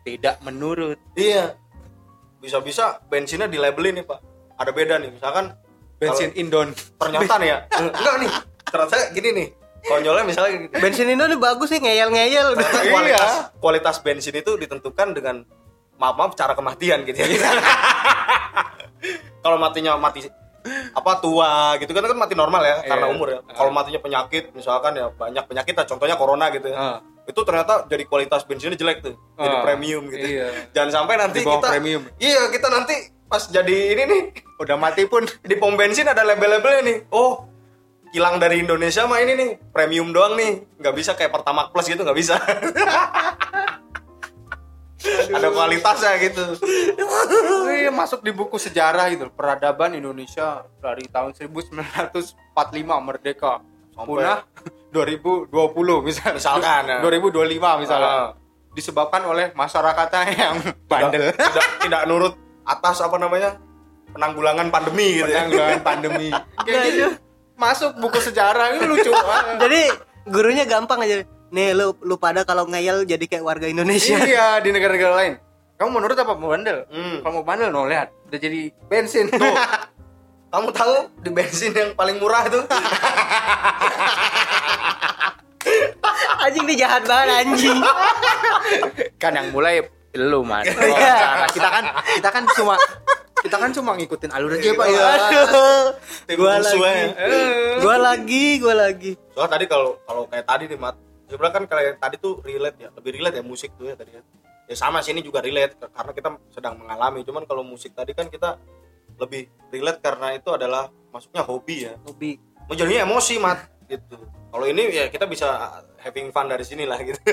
tidak 0.06 0.38
menurut. 0.46 0.96
Iya. 1.18 1.58
Bisa-bisa 2.40 3.02
bensinnya 3.10 3.50
di 3.50 3.58
labelin 3.60 4.00
nih, 4.00 4.06
Pak. 4.06 4.20
Ada 4.56 4.70
beda 4.72 4.94
nih, 5.02 5.10
misalkan 5.12 5.52
Bensin 6.00 6.32
Indon. 6.32 6.72
ternyata 6.96 7.37
nih 7.37 7.49
ya. 7.52 7.58
Enggak 7.84 8.14
nih. 8.25 8.30
Ternyata 8.64 8.96
gini 9.12 9.30
nih. 9.37 9.49
Konyolnya 9.80 10.25
misalnya 10.28 10.50
gini. 10.60 10.68
bensin 10.76 11.08
ini 11.08 11.16
udah 11.16 11.40
bagus 11.40 11.72
sih 11.72 11.80
ngeyel 11.80 12.12
ngeyel 12.12 12.52
udah 12.52 12.68
Ternyata 12.68 12.92
kualitas 12.92 13.32
kualitas 13.64 13.96
bensin 14.04 14.37
itu 14.37 14.52
ditentukan 14.60 15.16
dengan 15.16 15.40
maaf 15.96 16.20
maaf 16.20 16.32
cara 16.37 16.52
kematian 16.52 17.00
gitu 17.08 17.16
ya. 17.16 17.28
Kalau 19.44 19.56
matinya 19.56 19.96
mati 19.96 20.28
apa 20.90 21.12
tua 21.18 21.76
gitu 21.76 21.90
kan 21.90 22.04
kan 22.04 22.18
mati 22.18 22.34
normal 22.34 22.60
ya 22.60 22.76
karena 22.84 23.06
Iya. 23.08 23.14
umur 23.14 23.26
ya. 23.30 23.38
Kalau 23.46 23.70
matinya 23.70 23.98
penyakit 23.98 24.52
misalkan 24.52 24.92
ya 24.92 25.08
banyak 25.08 25.44
penyakit 25.44 25.74
lah 25.74 25.86
contohnya 25.86 26.14
corona 26.14 26.48
gitu 26.48 26.68
ya. 26.68 26.76
Ah. 26.76 26.98
Itu 27.24 27.40
ternyata 27.42 27.86
jadi 27.86 28.04
kualitas 28.04 28.44
bensinnya 28.44 28.74
jelek 28.74 29.00
tuh. 29.00 29.14
Jadi 29.34 29.56
Ah. 29.56 29.62
premium 29.62 30.04
gitu. 30.08 30.26
Iya. 30.26 30.46
Jangan 30.70 30.90
sampai 30.92 31.14
nanti 31.16 31.38
kita 31.40 31.68
premium. 31.70 32.02
Iya, 32.16 32.50
kita 32.50 32.68
nanti 32.68 32.94
pas 33.24 33.46
jadi 33.46 33.94
ini 33.94 34.02
nih 34.04 34.22
Udah 34.58 34.76
mati 34.76 35.06
pun 35.06 35.24
di 35.48 35.56
pom 35.56 35.72
bensin 35.72 36.04
ada 36.04 36.20
label-labelnya 36.20 36.82
nih. 36.84 36.98
Oh, 37.08 37.48
kilang 38.10 38.36
dari 38.36 38.60
Indonesia 38.60 39.06
mah 39.06 39.18
ini 39.18 39.32
nih 39.32 39.50
premium 39.70 40.10
doang 40.10 40.34
nih, 40.34 40.66
nggak 40.76 40.92
bisa 40.92 41.14
kayak 41.14 41.30
Pertamax 41.30 41.70
Plus 41.70 41.86
gitu 41.88 42.02
nggak 42.02 42.18
bisa. 42.18 42.36
ada 45.37 45.49
kualitasnya 45.49 46.12
gitu. 46.21 46.45
Wih, 47.64 47.88
masuk 47.88 48.21
di 48.21 48.30
buku 48.30 48.57
sejarah 48.57 49.09
gitu 49.09 49.28
peradaban 49.30 49.92
Indonesia 49.92 50.62
dari 50.76 51.04
tahun 51.07 51.33
1945 51.33 52.37
merdeka 53.00 53.61
Sampai- 53.90 54.07
punah 54.07 54.38
2020 54.95 55.50
misalnya 56.02 56.35
Misalkan, 56.35 56.83
ya. 56.85 56.99
2025 57.00 57.37
misalnya 57.78 58.11
Ah. 58.11 58.28
disebabkan 58.71 59.23
oleh 59.25 59.50
masyarakatnya 59.52 60.23
yang 60.33 60.54
bandel 60.90 61.30
Tidak, 61.30 61.38
tidak, 61.38 61.66
tidak 61.80 62.02
nurut 62.04 62.35
atas 62.62 62.99
apa 62.99 63.16
namanya 63.16 63.59
penanggulangan 64.11 64.69
pandemi 64.69 65.16
gitu 65.16 65.26
ya. 65.26 65.42
penanggulangan 65.42 65.80
pandemi 65.80 66.28
kayak 66.61 66.83
gitu 66.88 67.09
masuk 67.54 67.92
buku 67.95 68.19
sejarah 68.21 68.73
ini 68.73 68.85
lucu 68.85 69.11
banget. 69.11 69.57
jadi 69.61 69.80
gurunya 70.25 70.64
gampang 70.64 70.99
aja 71.00 71.23
nih 71.50 71.75
lu 71.75 71.92
lu 72.00 72.14
pada 72.16 72.42
kalau 72.42 72.66
ngeyel 72.66 73.02
jadi 73.04 73.25
kayak 73.26 73.45
warga 73.45 73.66
Indonesia 73.66 74.19
iya 74.25 74.59
di 74.59 74.71
negara-negara 74.71 75.14
lain 75.19 75.35
kamu 75.76 75.90
menurut 75.90 76.16
apa 76.16 76.33
mau 76.35 76.50
bandel 76.52 76.85
Hmm. 76.88 77.21
kalau 77.21 77.33
mau 77.40 77.45
bandel 77.45 77.69
no 77.71 77.87
lihat 77.87 78.09
udah 78.28 78.38
jadi 78.38 78.61
bensin 78.87 79.26
Tuh. 79.28 79.38
Kamu 80.50 80.75
tahu 80.75 81.07
di 81.23 81.30
bensin 81.30 81.71
yang 81.71 81.95
paling 81.95 82.19
murah 82.19 82.42
tuh? 82.50 82.66
anjing 86.42 86.64
nih 86.66 86.76
jahat 86.83 87.02
banget 87.04 87.28
anjing 87.47 87.78
kan 89.21 89.30
yang 89.30 89.49
mulai 89.52 89.85
lu 90.16 90.42
man 90.42 90.66
iya. 90.66 90.75
Oh, 90.75 90.99
cara. 90.99 91.47
kita 91.54 91.69
kan 91.71 91.85
kita 92.19 92.28
kan 92.33 92.45
cuma 92.57 92.75
kita 93.40 93.57
kan 93.57 93.71
cuma 93.71 93.90
ngikutin 93.95 94.30
alur 94.35 94.52
aja 94.57 94.71
pak 94.75 94.87
ya 94.90 95.07
gua 96.35 96.54
lagi 96.59 96.80
ya. 96.83 97.04
gua 97.78 97.97
lagi 97.97 98.45
gua 98.59 98.75
lagi 98.75 99.12
Soalnya 99.30 99.52
tadi 99.54 99.64
kalau 99.71 99.97
kalau 100.02 100.26
kayak 100.26 100.45
tadi 100.45 100.64
nih 100.66 100.78
Mat, 100.80 100.97
sebenarnya 101.30 101.54
kan 101.54 101.64
kayak 101.66 101.92
tadi 101.96 102.16
tuh 102.18 102.42
relate 102.42 102.76
ya, 102.76 102.88
lebih 102.90 103.10
relate 103.16 103.37
ya 103.38 103.44
musik 103.44 103.70
tuh 103.75 103.87
ya 103.87 103.94
tadi 103.94 104.12
ya. 104.12 104.22
Ya 104.66 104.75
sama 104.75 105.00
sini 105.00 105.18
juga 105.18 105.38
relate 105.38 105.78
karena 105.80 106.10
kita 106.10 106.28
sedang 106.50 106.75
mengalami. 106.76 107.22
Cuman 107.22 107.42
kalau 107.42 107.62
musik 107.62 107.90
tadi 107.90 108.10
kan 108.12 108.26
kita 108.26 108.58
lebih 109.16 109.46
relate 109.68 109.99
karena 109.99 110.34
itu 110.34 110.50
adalah 110.50 110.87
masuknya 111.08 111.42
hobi 111.42 111.87
ya. 111.87 111.94
hobi 112.02 112.38
Menjadinya 112.66 113.02
emosi 113.02 113.34
Mat 113.38 113.58
gitu. 113.87 114.14
Kalau 114.50 114.66
ini 114.66 114.90
ya 114.90 115.06
kita 115.06 115.26
bisa 115.26 115.46
having 115.99 116.30
fun 116.30 116.46
dari 116.46 116.62
sini 116.62 116.87
lah 116.87 116.99
gitu. 117.00 117.18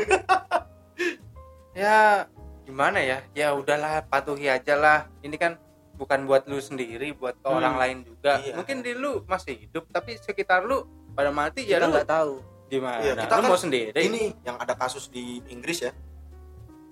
ya 1.74 2.26
gimana 2.66 3.00
ya 3.00 3.22
ya 3.32 3.54
udahlah 3.54 4.04
patuhi 4.04 4.50
aja 4.50 4.76
lah 4.76 5.00
ini 5.22 5.38
kan 5.38 5.56
bukan 5.96 6.26
buat 6.26 6.46
lu 6.46 6.58
sendiri 6.58 7.14
buat 7.14 7.38
ke 7.38 7.48
Hmm. 7.48 7.58
orang 7.58 7.76
lain 7.78 7.98
juga 8.04 8.42
Iya. 8.42 8.54
mungkin 8.56 8.82
di 8.82 8.92
lu 8.92 9.24
masih 9.24 9.56
hidup 9.58 9.86
tapi 9.88 10.18
sekitar 10.18 10.62
lu 10.62 10.84
pada 11.14 11.30
mati 11.30 11.64
ya 11.64 11.78
kita 11.78 11.86
lu 11.86 11.94
nggak 11.94 12.10
tahu 12.10 12.34
gimana 12.68 13.00
Iya, 13.00 13.14
kita 13.18 13.34
lu 13.34 13.42
kan 13.42 13.50
mau 13.50 13.56
sendiri 13.56 13.90
ini 13.96 14.36
yang 14.44 14.56
ada 14.56 14.74
kasus 14.74 15.08
di 15.08 15.40
Inggris 15.48 15.82
ya. 15.82 15.92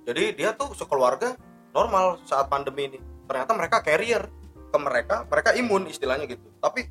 Jadi 0.05 0.35
dia 0.35 0.53
tuh 0.53 0.71
sekeluarga 0.71 1.35
normal 1.71 2.21
saat 2.23 2.45
pandemi 2.45 2.87
ini. 2.87 2.99
Ternyata 3.25 3.51
mereka 3.51 3.81
carrier 3.81 4.29
ke 4.65 4.77
mereka, 4.77 5.25
mereka 5.25 5.49
imun 5.51 5.85
istilahnya 5.85 6.25
gitu. 6.25 6.45
Tapi 6.59 6.85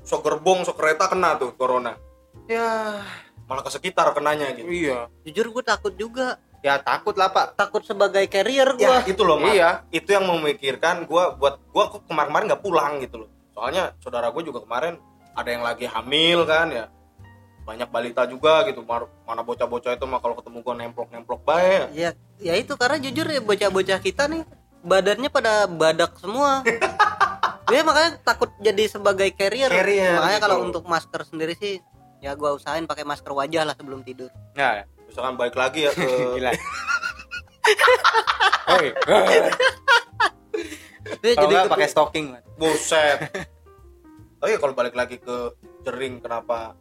so 0.00 0.20
gerbong, 0.20 0.62
so 0.62 0.72
kereta 0.72 1.04
kena 1.06 1.36
tuh 1.36 1.52
corona. 1.52 1.98
ya 2.46 3.02
Malah 3.44 3.60
ke 3.60 3.70
sekitar 3.70 4.06
kenanya 4.10 4.54
gitu. 4.54 4.70
iya 4.70 5.10
jujur 5.20 5.50
gue 5.50 5.64
takut 5.66 5.90
juga 5.92 6.38
ya 6.62 6.78
takut 6.78 7.18
lah 7.18 7.26
pak 7.28 7.58
takut 7.58 7.82
sebagai 7.82 8.22
carrier 8.26 8.78
gue 8.78 8.86
Ya 8.86 9.02
itu 9.02 9.26
loh, 9.26 9.42
Mat. 9.42 9.50
iya 9.50 9.70
Itu 9.90 10.14
yang 10.14 10.22
memikirkan 10.24 11.02
gua 11.02 11.34
buat 11.34 11.58
gua 11.68 11.90
kok 11.90 12.06
kemarin-kemarin 12.06 12.46
nggak 12.46 12.62
pulang 12.62 12.92
gitu 13.02 13.26
loh. 13.26 13.30
Soalnya 13.50 13.90
saudara 13.98 14.30
gue 14.30 14.42
juga 14.42 14.62
kemarin 14.62 15.02
ada 15.34 15.48
yang 15.50 15.66
lagi 15.66 15.82
hamil 15.84 16.46
kan 16.46 16.70
ya. 16.70 16.86
Banyak 17.70 17.86
balita 17.86 18.26
juga 18.26 18.66
gitu. 18.66 18.82
Mar- 18.82 19.06
Mana 19.22 19.40
bocah-bocah 19.40 19.94
itu 19.94 20.04
mah 20.04 20.18
kalau 20.18 20.34
ketemu 20.34 20.58
gua 20.58 20.74
nemplok-nemplok 20.74 21.40
bae. 21.40 21.86
ya 21.94 22.10
ya 22.36 22.54
itu 22.56 22.74
karena 22.74 22.98
jujur 22.98 23.22
ya 23.24 23.38
bocah-bocah 23.38 24.00
kita 24.00 24.26
nih 24.26 24.42
badannya 24.80 25.28
pada 25.28 25.68
badak 25.68 26.16
semua 26.18 26.64
ya 27.74 27.84
makanya 27.84 28.16
takut 28.18 28.48
jadi 28.58 28.88
sebagai 28.88 29.28
carrier, 29.30 29.68
Carrier, 29.68 30.16
makanya 30.16 30.34
gitu. 30.34 30.44
kalau 30.48 30.56
untuk 30.64 30.84
masker 30.88 31.20
sendiri 31.22 31.52
sih 31.54 31.78
ya 32.18 32.32
gua 32.32 32.56
usahain 32.56 32.88
pakai 32.88 33.04
masker 33.04 33.28
wajah 33.30 33.62
lah 33.62 33.76
sebelum 33.76 34.00
tidur 34.02 34.32
nah 34.52 34.82
Misalkan 35.04 35.36
balik 35.36 35.54
lagi 35.54 35.84
ya 35.84 35.92
ke 35.92 36.08
gila 36.34 36.50
Ya, 41.20 41.34
kalau 41.34 41.48
nggak 41.50 41.64
ketu- 41.66 41.74
pakai 41.74 41.88
stocking. 41.88 42.26
Buset. 42.56 43.18
Oh 44.40 44.48
iya 44.48 44.56
kalau 44.56 44.72
balik 44.72 44.96
lagi 44.96 45.20
ke 45.20 45.52
jering 45.82 46.16
kenapa 46.16 46.72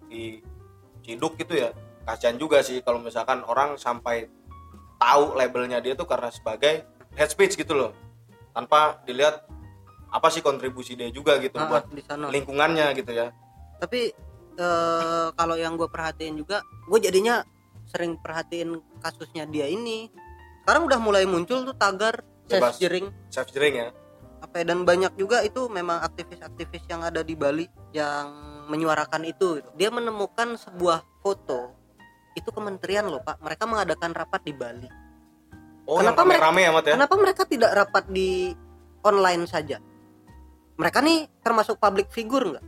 diciduk 1.09 1.33
gitu 1.35 1.57
ya. 1.57 1.73
Kasihan 2.05 2.37
juga 2.37 2.61
sih 2.61 2.79
kalau 2.79 3.01
misalkan 3.01 3.41
orang 3.43 3.73
sampai 3.75 4.29
tahu 4.95 5.33
labelnya 5.33 5.81
dia 5.81 5.93
tuh 5.93 6.05
karena 6.05 6.29
sebagai 6.29 6.85
head 7.15 7.29
speech 7.29 7.57
gitu 7.57 7.73
loh. 7.73 7.91
Tanpa 8.53 9.01
dilihat 9.03 9.49
apa 10.09 10.29
sih 10.29 10.41
kontribusi 10.41 10.93
dia 10.93 11.09
juga 11.09 11.37
gitu 11.37 11.53
Ah, 11.55 11.65
buat 11.67 11.85
di 11.87 12.01
sana 12.01 12.29
lingkungannya 12.29 12.93
gitu 12.93 13.13
ya. 13.13 13.29
tapi 13.79 14.09
eh, 14.57 15.27
kalau 15.31 15.53
yang 15.53 15.77
gue 15.77 15.85
perhatiin 15.85 16.33
juga 16.35 16.59
gue 16.83 16.99
jadinya 16.99 17.45
sering 17.85 18.17
perhatiin 18.17 18.73
kasusnya 18.99 19.45
dia 19.45 19.69
ini 19.69 20.09
sekarang 20.65 20.83
udah 20.83 20.97
mulai 20.97 21.23
muncul 21.23 21.61
tuh 21.63 21.71
tagar 21.73 22.25
Bebas. 22.43 22.73
safe 22.73 22.81
jering 22.81 23.05
Safe 23.29 23.53
jering 23.53 23.75
ya. 23.77 23.87
apa 24.41 24.55
ya, 24.57 24.65
dan 24.65 24.81
banyak 24.81 25.13
juga 25.13 25.45
itu 25.45 25.69
memang 25.69 26.01
aktivis-aktivis 26.01 26.89
yang 26.89 27.05
ada 27.05 27.21
di 27.21 27.37
Bali 27.37 27.69
yang 27.93 28.27
menyuarakan 28.69 29.25
itu 29.25 29.59
gitu. 29.59 29.69
dia 29.73 29.89
menemukan 29.89 30.53
sebuah 30.55 31.01
foto 31.25 31.73
itu 32.37 32.49
kementerian 32.53 33.09
loh 33.09 33.19
pak. 33.19 33.41
Mereka 33.41 33.65
mengadakan 33.65 34.13
rapat 34.15 34.41
di 34.45 34.53
Bali. 34.53 34.87
Oh, 35.89 35.97
Kenapa 35.99 36.21
yang 36.21 36.37
rame-rame 36.37 36.61
ya, 36.61 36.69
Mat 36.71 36.85
ya? 36.85 36.93
kenapa 36.93 37.15
mereka 37.17 37.41
tidak 37.49 37.71
rapat 37.73 38.05
di 38.13 38.53
online 39.01 39.49
saja? 39.49 39.81
Mereka 40.77 41.01
nih 41.01 41.25
termasuk 41.41 41.81
public 41.81 42.13
figure 42.13 42.45
nggak? 42.55 42.65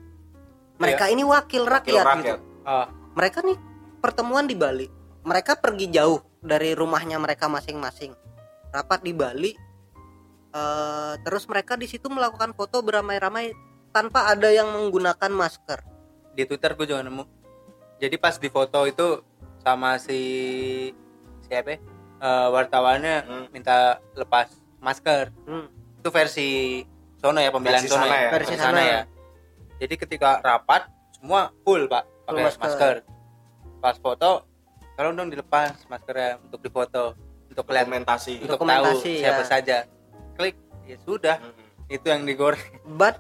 Mereka 0.82 1.06
ini 1.14 1.22
wakil 1.22 1.62
Wakil 1.64 1.70
rakyat, 1.70 2.06
rakyat. 2.06 2.38
gitu 2.42 2.42
Ah, 2.66 2.90
mereka 3.14 3.46
nih 3.46 3.58
pertemuan 4.02 4.50
di 4.50 4.58
Bali. 4.58 4.90
Mereka 5.22 5.62
pergi 5.62 5.94
jauh 5.94 6.18
dari 6.42 6.74
rumahnya 6.74 7.22
mereka 7.22 7.46
masing-masing. 7.46 8.18
Rapat 8.74 9.06
di 9.06 9.14
Bali 9.14 9.52
eh, 10.52 11.14
terus 11.22 11.46
mereka 11.46 11.78
di 11.78 11.86
situ 11.86 12.10
melakukan 12.10 12.58
foto 12.58 12.82
beramai-ramai 12.82 13.54
tanpa 13.94 14.32
ada 14.34 14.50
yang 14.50 14.72
menggunakan 14.74 15.30
masker 15.32 15.80
di 16.32 16.44
Twitter 16.44 16.74
gue 16.74 16.86
juga 16.86 17.02
nemu 17.02 17.24
jadi 17.98 18.16
pas 18.16 18.36
di 18.36 18.48
foto 18.48 18.84
itu 18.84 19.22
sama 19.60 19.96
si 19.96 20.20
siapa 21.44 21.76
ya? 21.76 21.80
Eh, 22.18 22.48
wartawannya 22.50 23.16
Hmm. 23.22 23.46
minta 23.50 23.98
lepas 24.14 24.50
masker 24.78 25.30
Hmm. 25.44 25.70
itu 25.98 26.10
versi 26.10 26.50
sono 27.18 27.38
ya 27.38 27.50
Versi 27.52 27.86
sono 27.88 28.02
sana 28.02 28.10
ya, 28.12 28.22
ya. 28.22 28.30
Versi 28.32 28.56
sana 28.56 28.64
sana. 28.64 28.82
ya 28.82 29.02
jadi 29.78 29.94
ketika 29.98 30.38
rapat 30.40 30.86
semua 31.12 31.50
full 31.62 31.86
pak 31.86 32.06
pakai 32.26 32.44
masker. 32.44 32.62
masker. 32.62 32.96
pas 33.78 33.98
foto 33.98 34.46
kalau 34.94 35.10
dong 35.12 35.30
dilepas 35.30 35.74
maskernya 35.86 36.38
untuk 36.42 36.62
difoto 36.62 37.18
untuk 37.50 37.66
lihat 37.68 37.86
Dokumentasi. 37.86 38.34
untuk 38.40 38.58
tahu 38.58 38.66
Dokumentasi, 38.66 39.14
siapa 39.18 39.42
ya. 39.42 39.48
saja 39.48 39.78
klik 40.34 40.58
ya 40.86 40.98
sudah 41.00 41.38
Mm-mm. 41.38 41.90
itu 41.90 42.06
yang 42.06 42.22
digoreng 42.24 42.62
but 42.98 43.18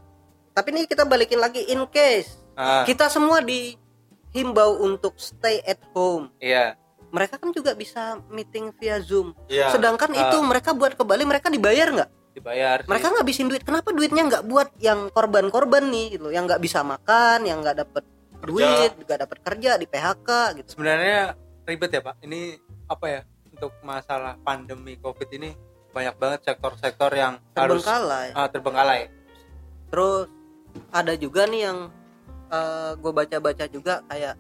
tapi 0.54 0.70
nih 0.72 0.86
kita 0.86 1.06
balikin 1.06 1.38
lagi 1.38 1.66
in 1.66 1.82
case 1.88 2.41
ah, 2.56 2.84
kita 2.84 3.08
semua 3.08 3.40
dihimbau 3.44 4.82
untuk 4.84 5.16
stay 5.18 5.60
at 5.64 5.80
home. 5.96 6.32
Iya. 6.40 6.76
Mereka 7.12 7.44
kan 7.44 7.52
juga 7.52 7.76
bisa 7.76 8.24
meeting 8.32 8.72
via 8.80 9.04
zoom. 9.04 9.36
Iya. 9.52 9.76
sedangkan 9.76 10.16
Ah. 10.16 10.32
itu 10.32 10.38
mereka 10.44 10.72
buat 10.72 10.96
ke 10.96 11.04
Bali 11.04 11.28
mereka 11.28 11.52
dibayar 11.52 11.92
nggak? 11.92 12.10
Dibayar 12.32 12.78
sih. 12.80 12.88
mereka 12.88 13.08
ngabisin 13.12 13.48
duit. 13.52 13.64
Kenapa 13.68 13.92
duitnya 13.92 14.24
nggak 14.24 14.44
buat 14.48 14.72
yang 14.80 15.12
korban-korban 15.12 15.92
nih 15.92 16.16
gitu 16.16 16.32
yang 16.32 16.48
nggak 16.48 16.64
bisa 16.64 16.80
makan 16.80 17.44
yang 17.44 17.60
nggak 17.60 17.84
dapet 17.84 18.04
duit 18.42 18.92
nggak 19.06 19.20
dapet 19.28 19.38
kerja 19.44 19.72
di 19.76 19.86
PHK 19.86 20.30
gitu. 20.64 20.70
Sebenarnya 20.80 21.36
ribet 21.68 21.92
ya 21.92 22.02
pak. 22.02 22.16
Ini 22.24 22.56
apa 22.88 23.06
ya 23.12 23.22
untuk 23.52 23.76
masalah 23.84 24.40
pandemi 24.42 24.96
covid 24.98 25.30
ini 25.36 25.54
banyak 25.92 26.16
banget 26.16 26.40
sektor-sektor 26.48 27.12
yang 27.12 27.38
harus 27.54 27.84
terbengkalai 27.84 28.28
ah, 28.32 28.48
terbengkalai. 28.48 29.02
Terus 29.92 30.32
ada 30.90 31.14
juga 31.20 31.44
nih 31.46 31.62
yang 31.68 31.78
gue 32.96 33.12
baca-baca 33.12 33.66
juga 33.66 34.04
kayak 34.06 34.36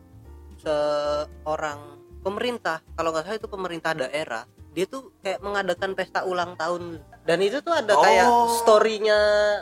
seorang 0.61 1.79
pemerintah 2.21 2.83
kalau 2.93 3.09
nggak 3.09 3.23
salah 3.23 3.37
itu 3.37 3.49
pemerintah 3.49 3.91
daerah 3.93 4.43
dia 4.71 4.85
tuh 4.85 5.11
kayak 5.19 5.41
mengadakan 5.41 5.91
pesta 5.91 6.23
ulang 6.23 6.55
tahun 6.55 7.01
dan 7.21 7.37
itu 7.39 7.59
tuh 7.59 7.73
ada 7.73 7.91
kayak 7.93 8.23
Oh. 8.23 8.47
storynya 8.57 9.19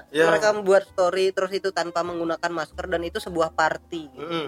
Iya. 0.09 0.27
mereka 0.27 0.51
membuat 0.51 0.85
story 0.85 1.31
terus 1.31 1.49
itu 1.51 1.69
tanpa 1.69 2.01
menggunakan 2.01 2.51
masker 2.51 2.85
dan 2.85 3.01
itu 3.01 3.17
sebuah 3.17 3.51
party 3.51 4.01
gitu. 4.11 4.21
Mm-mm. 4.21 4.47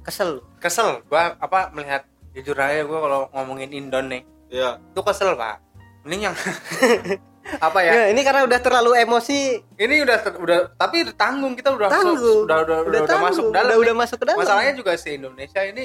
kesel 0.00 0.40
kesel 0.56 1.00
gua 1.04 1.36
apa 1.36 1.68
melihat 1.70 2.04
jujur 2.32 2.54
aja 2.54 2.84
gua 2.84 2.98
kalau 3.00 3.20
ngomongin 3.32 3.72
Indon 3.72 4.08
nih 4.08 4.22
Iya. 4.48 4.78
itu 4.80 5.00
kesel 5.00 5.34
pak 5.34 5.60
mending 6.02 6.28
yang 6.28 6.36
apa 7.44 7.78
ya 7.80 7.92
ya 7.92 8.04
ini 8.08 8.20
karena 8.20 8.40
udah 8.42 8.58
terlalu 8.58 8.90
emosi 8.96 9.38
ini 9.76 9.94
udah 10.00 10.16
ter- 10.18 10.36
udah 10.36 10.58
tapi 10.74 11.04
udah 11.04 11.14
tanggung 11.14 11.52
kita 11.52 11.70
udah 11.70 11.88
tanggung 11.88 12.16
udah 12.42 12.58
udah, 12.58 12.58
udah, 12.64 12.78
udah 12.88 13.00
tanggung, 13.04 13.28
masuk 13.28 13.44
dalam 13.48 13.66
udah, 13.66 13.76
nih. 13.76 13.82
udah 13.84 13.94
masuk 13.94 14.16
ke 14.16 14.24
dalam 14.24 14.38
masalahnya 14.40 14.72
juga 14.72 14.92
si 14.94 15.10
Indonesia 15.12 15.60
ini 15.60 15.84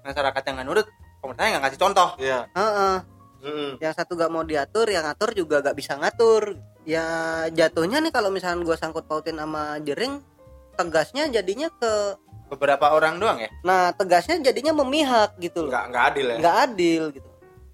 masyarakat 0.00 0.42
yang 0.42 0.54
nggak 0.54 0.68
nurut 0.68 0.86
pemerintahnya 1.18 1.50
nggak 1.50 1.62
ngasih 1.64 1.80
contoh 1.80 2.08
Iya. 2.16 2.40
Heeh. 2.50 2.96
Mm-mm. 3.38 3.70
yang 3.78 3.94
satu 3.94 4.12
gak 4.14 4.28
mau 4.28 4.42
diatur 4.42 4.90
yang 4.90 5.06
ngatur 5.06 5.30
juga 5.30 5.62
gak 5.62 5.78
bisa 5.78 5.94
ngatur 5.94 6.58
ya 6.82 7.06
jatuhnya 7.48 8.02
nih 8.02 8.10
kalau 8.10 8.34
misalnya 8.34 8.66
gue 8.66 8.74
sangkut 8.74 9.06
pautin 9.06 9.38
sama 9.38 9.78
jering 9.78 10.18
tegasnya 10.74 11.30
jadinya 11.30 11.70
ke 11.70 12.18
beberapa 12.48 12.90
orang 12.90 13.16
doang 13.16 13.38
ya 13.38 13.46
nah 13.62 13.94
tegasnya 13.94 14.42
jadinya 14.42 14.74
memihak 14.74 15.38
gitu 15.38 15.64
loh 15.64 15.70
Nggak 15.70 15.84
nggak 15.86 16.04
adil 16.10 16.26
ya. 16.26 16.36
nggak 16.36 16.56
adil 16.64 17.02
gitu 17.14 17.27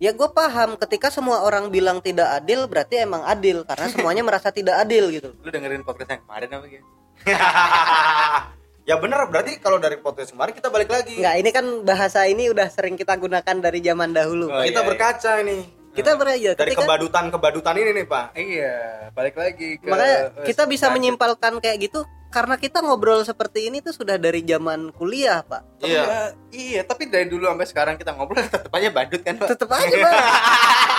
ya 0.04 0.12
gue 0.12 0.28
paham. 0.28 0.76
Ketika 0.76 1.08
semua 1.08 1.40
orang 1.48 1.72
bilang 1.72 2.04
tidak 2.04 2.28
adil 2.36 2.68
berarti 2.68 3.00
emang 3.00 3.24
adil. 3.24 3.64
Karena 3.64 3.88
semuanya 3.88 4.22
merasa 4.28 4.52
tidak 4.52 4.76
adil 4.84 5.08
gitu. 5.08 5.32
Lu 5.40 5.48
dengerin 5.48 5.80
podcast 5.80 6.20
yang 6.20 6.22
kemarin 6.28 6.48
apa 6.52 6.66
gitu 6.68 6.88
ya 8.92 8.94
bener. 9.00 9.20
Berarti 9.32 9.52
kalau 9.64 9.80
dari 9.80 9.96
podcast 9.96 10.36
kemarin 10.36 10.52
kita 10.52 10.68
balik 10.68 10.92
lagi. 10.92 11.16
Enggak, 11.16 11.36
ini 11.40 11.50
kan 11.56 11.66
bahasa 11.88 12.28
ini 12.28 12.52
udah 12.52 12.68
sering 12.68 13.00
kita 13.00 13.16
gunakan 13.16 13.56
dari 13.56 13.80
zaman 13.80 14.12
dahulu. 14.12 14.52
Oh, 14.52 14.60
kita 14.60 14.84
iya, 14.84 14.88
berkaca 14.92 15.32
ini. 15.40 15.58
Kita 15.94 16.18
beraja 16.18 16.58
dari 16.58 16.74
ketika 16.74 16.84
kebadutan 16.84 17.24
kebadutan 17.30 17.74
ini 17.78 17.90
nih 18.02 18.06
pak. 18.10 18.34
Iya 18.34 19.04
balik 19.14 19.38
lagi 19.38 19.78
ke 19.78 19.86
makanya 19.86 20.18
kita 20.42 20.66
bisa 20.66 20.90
lanjut. 20.90 20.94
menyimpulkan 20.98 21.52
kayak 21.62 21.76
gitu 21.86 22.02
karena 22.34 22.58
kita 22.58 22.82
ngobrol 22.82 23.22
seperti 23.22 23.70
ini 23.70 23.78
tuh 23.78 23.94
sudah 23.94 24.18
dari 24.18 24.42
zaman 24.42 24.90
kuliah, 24.90 25.38
Pak. 25.40 25.78
iya 25.80 26.02
iya 26.02 26.20
iya 26.50 26.82
tapi 26.82 27.06
dari 27.06 27.30
dulu 27.30 27.46
sampai 27.46 27.62
sekarang 27.64 27.94
kita 27.94 28.10
ngobrol 28.10 28.42
tetap 28.50 28.68
aja 28.68 28.90
badut 28.90 29.22
kan 29.22 29.38
pak 29.38 29.54
Tetep 29.54 29.70
aja, 29.70 29.96
Pak. 29.96 30.14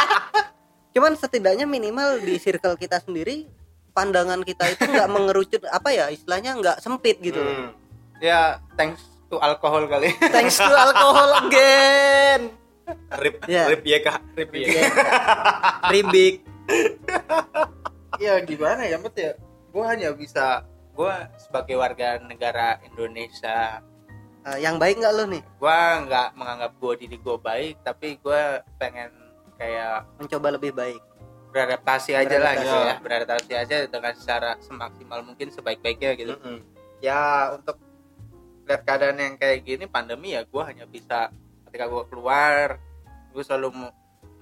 Cuman 0.95 1.12
setidaknya 1.13 1.67
minimal 1.67 2.24
di 2.24 2.39
circle 2.39 2.80
kita 2.80 3.04
sendiri 3.04 3.52
pandangan 3.91 4.39
kita 4.41 4.63
itu 4.69 4.84
nggak 4.86 5.10
mengerucut 5.10 5.62
apa 5.67 5.91
ya 5.91 6.08
istilahnya 6.08 6.56
nggak 6.56 6.78
sempit 6.80 7.19
gitu. 7.19 7.39
Hmm. 7.39 7.76
ya 8.17 8.63
thanks 8.74 9.04
to 9.28 9.36
alkohol 9.38 9.84
kali 9.86 10.15
Thanks 10.32 10.56
to 10.56 10.67
alcohol 10.67 11.36
again. 11.41 12.48
rip 13.17 13.43
Iya. 13.43 13.63
rip 13.67 13.84
YK 13.84 14.08
Rip, 14.36 14.50
Iya. 14.54 14.67
ya. 14.71 14.84
Ribik. 15.89 16.36
ya 18.17 18.39
gimana 18.39 18.86
ya 18.86 18.95
Mat 18.95 19.15
ya 19.15 19.36
gue 19.67 19.84
hanya 19.84 20.13
bisa 20.13 20.63
gue 20.95 21.13
sebagai 21.36 21.75
warga 21.75 22.17
negara 22.23 22.79
Indonesia 22.81 23.84
Eh, 24.45 24.62
yang 24.62 24.77
baik 24.77 25.01
nggak 25.01 25.13
lo 25.17 25.25
nih 25.25 25.41
gue 25.41 25.79
nggak 26.05 26.38
menganggap 26.38 26.71
gue 26.77 26.93
diri 27.01 27.17
gue 27.17 27.38
baik 27.41 27.81
tapi 27.81 28.21
gue 28.21 28.41
pengen 28.77 29.10
kayak 29.58 30.05
mencoba 30.21 30.53
lebih 30.53 30.69
baik? 30.69 31.01
beradaptasi 31.49 32.12
aja 32.13 32.36
lah 32.38 32.53
gitu 32.53 32.77
ya 32.77 32.95
beradaptasi 33.01 33.53
aja 33.55 33.75
dengan 33.88 34.13
secara 34.13 34.60
semaksimal 34.60 35.23
mungkin 35.23 35.49
sebaik-baiknya 35.49 36.13
gitu 36.13 36.36
Mm-mm. 36.38 36.62
ya 37.01 37.55
untuk 37.58 37.79
lihat 38.67 38.84
keadaan 38.86 39.17
yang 39.17 39.34
kayak 39.39 39.63
gini 39.63 39.88
pandemi 39.88 40.36
ya 40.36 40.43
gue 40.45 40.62
hanya 40.67 40.84
bisa 40.86 41.31
ketika 41.65 41.88
gue 41.89 42.03
keluar 42.12 42.77
gue 43.34 43.41
selalu 43.41 43.71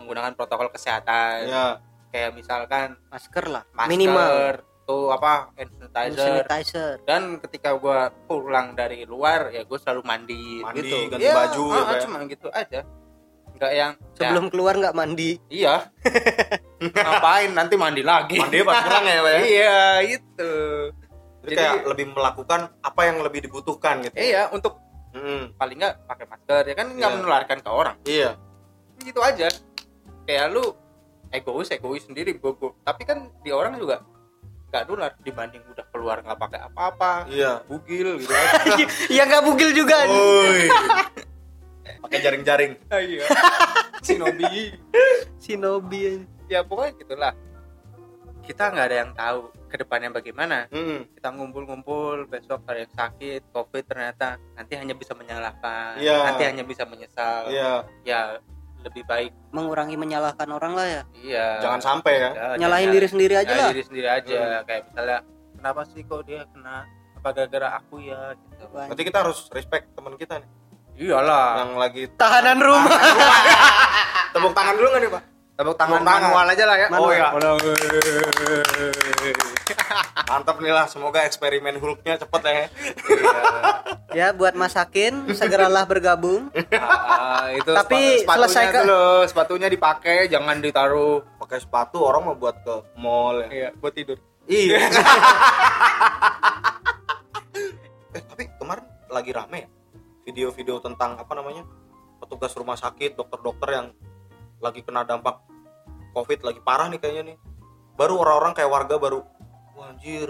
menggunakan 0.02 0.34
protokol 0.36 0.68
kesehatan 0.68 1.48
ya 1.48 1.80
kayak 2.12 2.36
misalkan 2.36 2.98
Masker 3.08 3.46
lah. 3.48 3.64
masker 3.72 3.90
Minimal. 3.94 4.34
Tuh 4.94 5.10
apa 5.10 5.50
hand 5.52 5.72
sanitizer. 5.74 6.22
Sanitizer. 6.46 6.92
dan 7.04 7.22
ketika 7.40 7.74
gue 7.74 8.00
pulang 8.24 8.74
dari 8.74 9.04
luar 9.04 9.50
ya 9.50 9.62
gue 9.62 9.76
selalu 9.76 10.02
mandi, 10.04 10.62
Mandi, 10.62 10.80
gitu. 10.80 10.98
ganti 11.10 11.26
Ya, 11.26 11.34
baju 11.36 11.64
ah, 11.66 11.74
ya, 11.74 11.82
ya. 11.90 12.00
cuma 12.00 12.18
gitu 12.26 12.48
aja. 12.48 12.82
Nggak 13.54 13.72
yang 13.72 13.92
Sebelum 14.14 14.46
keluar 14.50 14.74
nggak 14.76 14.94
mandi. 14.94 15.38
ya, 15.46 15.50
iya. 15.50 15.76
Ngapain? 16.96 17.50
Nanti 17.52 17.74
mandi 17.74 18.02
lagi. 18.02 18.38
Mandi 18.38 18.62
pas 18.62 18.82
pulang 18.82 19.06
ya 19.06 19.20
pak 19.20 19.32
ya? 19.32 19.40
Iya 19.42 19.78
itu 20.12 20.52
jadi, 21.44 21.54
Jadi- 21.54 21.56
kayak 21.60 21.76
lebih 21.86 22.06
melakukan 22.10 22.62
apa 22.80 23.02
yang 23.04 23.18
lebih 23.20 23.44
dibutuhkan 23.44 24.00
gitu. 24.00 24.16
Iya 24.16 24.48
untuk 24.50 24.80
Mm-mm. 25.12 25.54
paling 25.54 25.78
nggak 25.78 26.08
pakai 26.08 26.26
masker 26.26 26.64
ya 26.66 26.76
kan 26.76 26.88
nggak 26.90 27.12
Iya. 27.12 27.18
menularkan 27.20 27.58
ke 27.60 27.70
orang. 27.70 27.98
Iya. 28.04 28.32
Gitu 28.98 29.20
aja. 29.20 29.48
Kayak 30.24 30.46
lu 30.50 30.66
egois 31.30 31.68
egois 31.68 32.02
sendiri 32.02 32.34
gue 32.34 32.52
tapi 32.82 33.04
kan 33.04 33.26
di 33.42 33.50
orang 33.50 33.76
juga 33.76 34.02
nggak 34.74 34.90
nular 34.90 35.14
dibanding 35.22 35.62
udah 35.70 35.86
keluar 35.88 36.18
nggak 36.20 36.40
pakai 36.40 36.60
apa-apa 36.66 37.30
iya 37.30 37.62
bugil 37.64 38.18
gitu 38.18 38.34
ya 39.16 39.24
nggak 39.24 39.46
bugil 39.46 39.70
juga. 39.70 40.02
Woi. 40.10 40.66
pakai 42.04 42.20
jaring-jaring 42.20 42.74
iya 42.90 43.24
Shinobi 44.02 44.74
Shinobi. 45.38 46.26
ya 46.50 46.66
pokoknya 46.66 46.92
gitulah 46.98 47.34
kita 48.42 48.64
nggak 48.68 48.86
ada 48.90 48.98
yang 48.98 49.12
tahu 49.14 49.40
ke 49.70 49.76
depannya 49.78 50.10
bagaimana 50.10 50.68
Mm. 50.68 51.06
kita 51.14 51.28
ngumpul-ngumpul 51.32 52.28
besok 52.28 52.66
ada 52.66 52.84
yang 52.84 52.92
sakit 52.92 53.42
covid 53.50 53.84
ternyata 53.84 54.36
nanti 54.54 54.74
hanya 54.74 54.94
bisa 54.94 55.14
menyalahkan 55.14 55.96
Iya. 55.98 56.18
nanti 56.28 56.44
hanya 56.44 56.64
bisa 56.66 56.84
menyesal 56.84 57.48
iya 57.48 57.86
ya 58.04 58.22
lebih 58.84 59.04
baik. 59.04 59.32
Mengurangi 59.50 59.96
menyalahkan 59.96 60.48
orang 60.48 60.74
lah 60.74 60.86
ya. 60.86 61.02
iya. 61.18 61.46
Jangan 61.60 61.80
sampai 61.80 62.14
ya. 62.14 62.30
Ya, 62.30 62.46
Nyalahin 62.60 62.84
jangan- 62.84 62.94
diri 62.94 63.08
sendiri 63.08 63.34
aja 63.34 63.46
nyalahin 63.46 63.60
lah. 63.60 63.72
diri 63.72 63.84
sendiri 63.84 64.08
aja. 64.10 64.38
Kayak 64.64 64.82
misalnya 64.88 65.18
kenapa 65.54 65.80
sih 65.88 66.02
kok 66.02 66.22
dia 66.24 66.40
kena 66.48 66.76
apa 67.16 67.28
gara-gara 67.32 67.68
aku 67.78 67.96
ya? 68.00 68.20
Gitu. 68.36 68.64
Nanti 68.70 69.02
kita 69.02 69.18
harus 69.20 69.38
respect 69.50 69.84
teman 69.92 70.14
kita 70.14 70.34
nih. 70.38 70.48
Iyalah. 70.96 71.48
Yang 71.60 71.72
lagi 71.76 72.04
Tahanan 72.14 72.58
rumah. 72.60 72.92
tepuk 74.34 74.52
tangan 74.52 74.74
dulu 74.76 74.88
nggak 74.90 75.02
nih 75.02 75.10
pak? 75.10 75.24
Tepuk 75.54 75.74
tangan 75.74 75.92
Tepuk 75.96 76.06
tangan. 76.06 76.22
manual 76.28 76.46
aja 76.50 76.64
lah 76.66 76.76
ya. 76.76 76.88
Oh, 76.92 77.10
iya. 77.10 77.28
Mantap 80.24 80.58
nih 80.58 80.72
lah 80.72 80.88
semoga 80.88 81.22
eksperimen 81.22 81.76
Hulknya 81.76 82.16
cepet 82.16 82.42
ya. 82.42 82.52
Iya. 82.54 82.68
ya 84.14 84.28
buat 84.30 84.54
masakin 84.54 85.28
segeralah 85.32 85.84
bergabung. 85.84 86.48
Ah, 87.24 87.50
itu 87.50 87.66
Tapi 87.68 88.22
sepa- 88.22 88.38
sepatunya 88.38 88.38
selesaikan- 88.38 88.84
dulu 88.86 89.06
sepatunya 89.26 89.68
dipakai 89.68 90.18
jangan 90.28 90.58
ditaruh. 90.58 91.24
Pakai 91.38 91.60
sepatu 91.60 91.98
orang 92.00 92.24
mau 92.24 92.36
buat 92.36 92.56
ke 92.58 92.76
mall 92.96 93.42
ya. 93.42 93.50
Iya 93.50 93.70
buat 93.76 93.92
tidur. 93.92 94.18
Iya. 94.46 94.80
Eh 98.14 98.22
tapi 98.22 98.46
kemarin 98.54 98.86
lagi 99.10 99.34
rame 99.34 99.58
ya 99.58 99.70
video-video 100.24 100.78
tentang 100.80 101.18
apa 101.18 101.34
namanya 101.34 101.66
petugas 102.20 102.54
rumah 102.54 102.76
sakit 102.76 103.18
dokter-dokter 103.18 103.70
yang 103.74 103.88
lagi 104.60 104.80
kena 104.80 105.02
dampak 105.02 105.42
covid 106.14 106.40
lagi 106.44 106.62
parah 106.62 106.88
nih 106.88 107.02
kayaknya 107.02 107.34
nih. 107.34 107.38
Baru 107.94 108.18
orang-orang 108.18 108.54
kayak 108.54 108.70
warga 108.70 108.96
baru 108.98 109.26
wah 109.74 109.90
anjir 109.90 110.30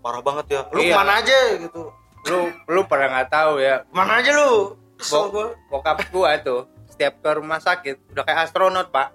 parah 0.00 0.20
banget 0.20 0.46
ya 0.48 0.60
lu 0.68 0.78
Iya. 0.78 0.88
ke 0.88 0.96
mana 0.96 1.12
aja 1.18 1.38
gitu 1.58 1.82
lu 2.22 2.38
lu 2.66 2.80
pada 2.84 3.04
nggak 3.08 3.28
tahu 3.28 3.52
ya 3.58 3.84
mana 3.90 4.18
aja 4.18 4.30
lu 4.32 4.76
Bo- 5.00 5.28
gua. 5.28 5.46
bokap 5.68 5.96
gua 6.10 6.36
tuh 6.38 6.68
setiap 6.86 7.16
ke 7.18 7.30
rumah 7.34 7.56
sakit 7.58 7.96
udah 8.10 8.22
kayak 8.22 8.44
astronot 8.44 8.88
pak 8.88 9.12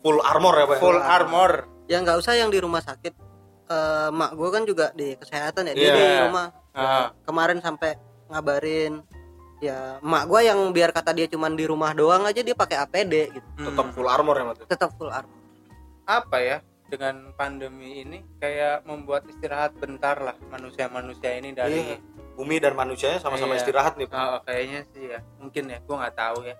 full 0.00 0.18
armor 0.20 0.54
ya 0.54 0.64
pak 0.64 0.76
ya? 0.76 0.80
full 0.80 0.98
armor 0.98 1.52
Ya 1.88 1.96
nggak 1.98 2.20
usah 2.20 2.36
yang 2.36 2.52
di 2.52 2.60
rumah 2.60 2.84
sakit. 2.84 3.16
Eh, 3.64 4.08
mak 4.10 4.36
gue 4.36 4.48
kan 4.48 4.60
juga 4.62 4.92
di 4.92 5.16
kesehatan 5.16 5.68
ya. 5.68 5.72
Dia 5.72 5.80
Iya. 5.82 5.96
di 5.96 6.04
rumah. 6.22 6.46
Ah. 6.70 7.16
Kemarin 7.24 7.58
sampai 7.58 7.96
ngabarin 8.28 9.00
ya 9.58 9.96
mak 9.98 10.28
gue 10.28 10.40
yang 10.42 10.68
biar 10.68 10.92
kata 10.92 11.10
dia 11.10 11.24
cuman 11.26 11.52
di 11.52 11.64
rumah 11.64 11.90
doang 11.90 12.22
aja 12.22 12.38
dia 12.38 12.52
pakai 12.52 12.76
APD 12.78 13.32
gitu. 13.32 13.48
tetap 13.64 13.88
full 13.90 14.04
armor 14.04 14.36
ya 14.36 14.44
Mat? 14.44 14.56
Tetap 14.62 14.92
full 14.94 15.08
armor. 15.08 15.32
apa 16.04 16.36
ya 16.38 16.56
dengan 16.88 17.36
pandemi 17.36 18.00
ini 18.00 18.24
kayak 18.40 18.88
membuat 18.88 19.28
istirahat 19.28 19.76
bentar 19.76 20.16
lah 20.18 20.36
manusia-manusia 20.48 21.36
ini 21.36 21.52
dari 21.52 21.84
Iya. 21.84 21.96
bumi 22.32 22.56
dan 22.56 22.72
manusianya 22.72 23.20
sama-sama 23.20 23.54
Iya. 23.54 23.60
istirahat 23.60 23.94
nih 24.00 24.08
Pak. 24.08 24.16
Ah, 24.16 24.40
kayaknya 24.40 24.80
sih 24.96 25.04
ya. 25.12 25.20
Mungkin 25.36 25.68
ya 25.68 25.78
gua 25.84 25.96
nggak 26.06 26.16
tahu 26.16 26.38
ya. 26.48 26.56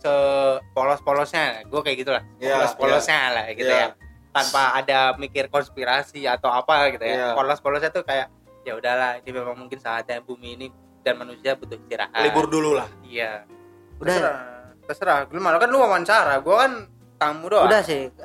Sepolos-polosnya 0.00 1.64
gue 1.64 1.80
kayak 1.80 1.98
gitulah. 2.04 2.22
Iya, 2.40 2.54
polos-polosnya 2.60 3.20
lah 3.32 3.44
gitu 3.52 3.68
Iya. 3.72 3.88
ya. 3.88 3.88
Tanpa 4.30 4.62
ada 4.78 4.98
mikir 5.18 5.50
konspirasi 5.50 6.22
atau 6.24 6.52
apa 6.52 6.92
gitu 6.94 7.02
Iya. 7.02 7.34
ya 7.34 7.36
polos-polosnya 7.36 7.90
tuh 7.90 8.04
kayak 8.04 8.28
ya 8.62 8.76
udahlah 8.76 9.18
ini 9.18 9.30
memang 9.32 9.56
mungkin 9.56 9.80
saatnya 9.80 10.20
bumi 10.20 10.60
ini 10.60 10.66
dan 11.00 11.16
manusia 11.16 11.56
butuh 11.56 11.80
istirahat. 11.80 12.20
Libur 12.20 12.46
dulu 12.46 12.76
lah. 12.76 12.86
Iya. 13.02 13.48
Udah. 13.96 14.12
Terserah. 14.12 14.38
Terserah. 14.86 15.18
Lu 15.32 15.40
malah 15.40 15.56
kan 15.56 15.72
lu 15.72 15.80
wawancara. 15.80 16.44
Gue 16.44 16.56
kan 16.56 16.72
tamu 17.20 17.46
doang 17.46 17.68
Udah 17.68 17.84
sih. 17.84 18.08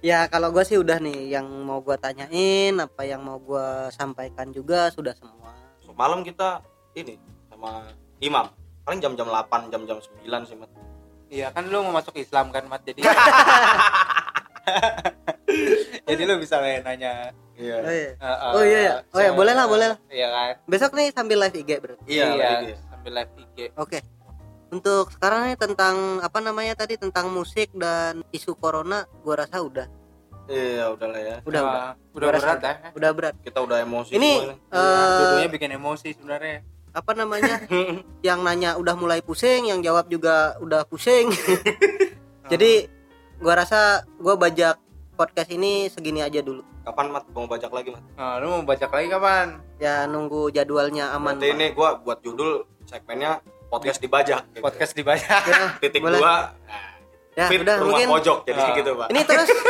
ya 0.00 0.24
kalau 0.26 0.48
gue 0.48 0.64
sih 0.64 0.74
udah 0.74 0.96
nih 0.96 1.28
yang 1.30 1.44
mau 1.44 1.78
gue 1.78 1.94
tanyain 1.94 2.72
apa 2.74 3.04
yang 3.04 3.20
mau 3.20 3.36
gue 3.36 3.92
sampaikan 3.92 4.48
juga 4.48 4.88
sudah 4.88 5.12
semua. 5.12 5.52
malam 5.92 6.24
kita 6.24 6.64
ini 6.96 7.20
sama 7.46 7.84
imam 8.18 8.48
paling 8.80 8.98
jam-jam 8.98 9.28
8 9.28 9.68
jam-jam 9.68 10.00
9 10.00 10.48
sih 10.48 10.56
Mat. 10.56 10.72
iya 11.28 11.52
kan 11.52 11.68
lu 11.68 11.84
mau 11.84 11.92
masuk 11.92 12.16
Islam 12.16 12.48
kan 12.48 12.64
mat 12.64 12.80
jadi 12.80 13.04
jadi 16.08 16.22
lu 16.24 16.40
bisa 16.40 16.56
nanya 16.80 17.28
iya 17.52 17.76
Oh 17.76 17.92
iya. 17.92 18.10
uh, 18.16 18.24
uh, 18.24 18.50
Oh, 18.56 18.64
iya, 18.64 18.78
iya. 18.80 18.94
Oh, 19.12 19.20
iya, 19.20 19.30
boleh 19.36 19.52
lah, 19.52 19.68
boleh 19.68 19.86
lah. 19.92 19.98
iya 20.08 20.26
kan 20.26 20.54
Besok 20.64 20.96
nih 20.96 21.12
sambil 21.12 21.36
live 21.36 21.54
IG 21.54 21.70
berarti. 21.76 22.02
iya 22.08 22.26
iya 22.32 22.50
iya. 22.64 22.76
sambil 22.88 23.12
live 23.20 23.32
IG 23.36 23.58
Oke. 23.76 24.00
Untuk 24.70 25.10
sekarang 25.10 25.46
nih 25.46 25.58
tentang 25.58 25.94
apa 26.18 26.38
namanya 26.38 26.74
tadi 26.76 26.94
tentang 26.94 27.28
musik 27.28 27.70
dan 27.72 28.22
isu 28.30 28.54
corona, 28.54 29.02
gua 29.20 29.42
rasa 29.42 29.58
udah 29.60 29.86
iya 30.46 30.90
udah 30.90 31.06
lah 31.06 31.20
ya 31.20 31.36
udah 31.40 31.62
udah 31.62 31.84
Wah, 31.86 31.92
udah 32.12 32.28
rasa 32.28 32.46
berat 32.48 32.60
ya 32.60 32.74
udah 32.90 33.10
berat. 33.14 33.34
kita 33.38 33.58
udah 33.60 33.78
emosi 33.80 34.10
Ini 34.12 34.32
eh 34.50 35.36
dua 35.38 35.46
bikin 35.46 35.70
emosi 35.72 36.10
sebenarnya 36.10 36.66
apa 36.90 37.14
namanya? 37.14 37.62
yang 38.26 38.42
nanya 38.42 38.74
udah 38.74 38.98
mulai 38.98 39.22
pusing, 39.22 39.70
yang 39.70 39.78
jawab 39.78 40.10
juga 40.10 40.58
udah 40.58 40.82
pusing. 40.84 41.30
Jadi 42.50 42.90
gua 43.38 43.54
rasa 43.56 44.02
gua 44.16 44.34
bajak 44.34 44.74
podcast 45.14 45.50
ini 45.50 45.86
segini 45.86 46.18
aja 46.18 46.40
dulu. 46.40 46.66
kapan 46.80 47.12
mat 47.12 47.28
mau 47.30 47.44
bajak 47.44 47.70
lagi 47.70 47.92
mat 47.92 48.02
Nah, 48.16 48.40
lu 48.40 48.46
mau 48.50 48.64
baca 48.64 48.88
lagi 48.88 49.06
kapan 49.06 49.60
Ya 49.76 50.08
nunggu 50.08 50.48
jadwalnya 50.48 51.12
aman. 51.12 51.36
Pak. 51.36 51.46
ini 51.46 51.70
gua 51.70 51.94
buat 51.94 52.18
judul 52.20 52.64
segmennya 52.84 53.38
podcast 53.70 53.98
dibajak 53.98 54.42
gitu. 54.50 54.60
podcast 54.60 54.92
dibaca 54.92 55.36
Ya, 55.40 55.78
titik 55.78 56.02
boleh. 56.02 56.18
dua 56.18 56.34
Ya, 57.32 57.46
fit 57.46 57.62
udah 57.62 57.78
rumah 57.78 57.94
mungkin 57.94 58.06
pojok 58.10 58.38
jadi 58.42 58.58
Ah. 58.60 58.74
gitu 58.74 58.90
pak 58.92 59.06
ini 59.08 59.22
terus 59.22 59.48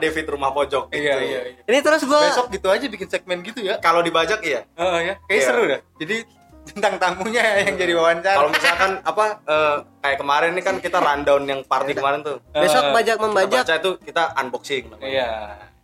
David 0.00 0.26
rumah 0.28 0.50
pojok 0.50 0.88
gitu. 0.88 1.02
Iya 1.02 1.14
iya. 1.18 1.40
iya. 1.50 1.62
ini 1.66 1.78
terus 1.80 2.02
gua 2.04 2.20
Besok 2.22 2.48
gitu 2.48 2.68
aja 2.70 2.86
bikin 2.86 3.08
segmen 3.10 3.42
gitu 3.42 3.60
ya. 3.60 3.76
Kalau 3.78 4.00
dibajak 4.00 4.38
iya. 4.40 4.62
Oh 4.74 4.96
ya, 4.96 5.18
kayak 5.24 5.34
Iya. 5.34 5.44
seru 5.44 5.62
dah. 5.66 5.80
Jadi 5.98 6.16
tentang 6.62 6.94
tamunya 6.96 7.42
yang 7.64 7.74
jadi 7.74 7.92
wawancara. 7.92 8.36
Kalau 8.38 8.50
misalkan 8.50 8.90
apa 9.02 9.24
eh, 9.42 9.76
kayak 9.98 10.18
kemarin 10.20 10.50
ini 10.54 10.62
kan 10.62 10.76
kita 10.78 10.98
rundown 11.00 11.42
yang 11.44 11.60
party 11.64 11.92
kemarin 11.92 12.20
tuh. 12.22 12.38
besok 12.50 12.84
Eh, 12.86 12.92
bajak 12.92 13.16
Kita 13.16 13.24
membajak 13.26 13.62
baca 13.64 13.74
itu 13.76 13.90
kita 14.00 14.22
unboxing 14.36 14.84
namanya. 14.88 15.08
Iya. 15.10 15.30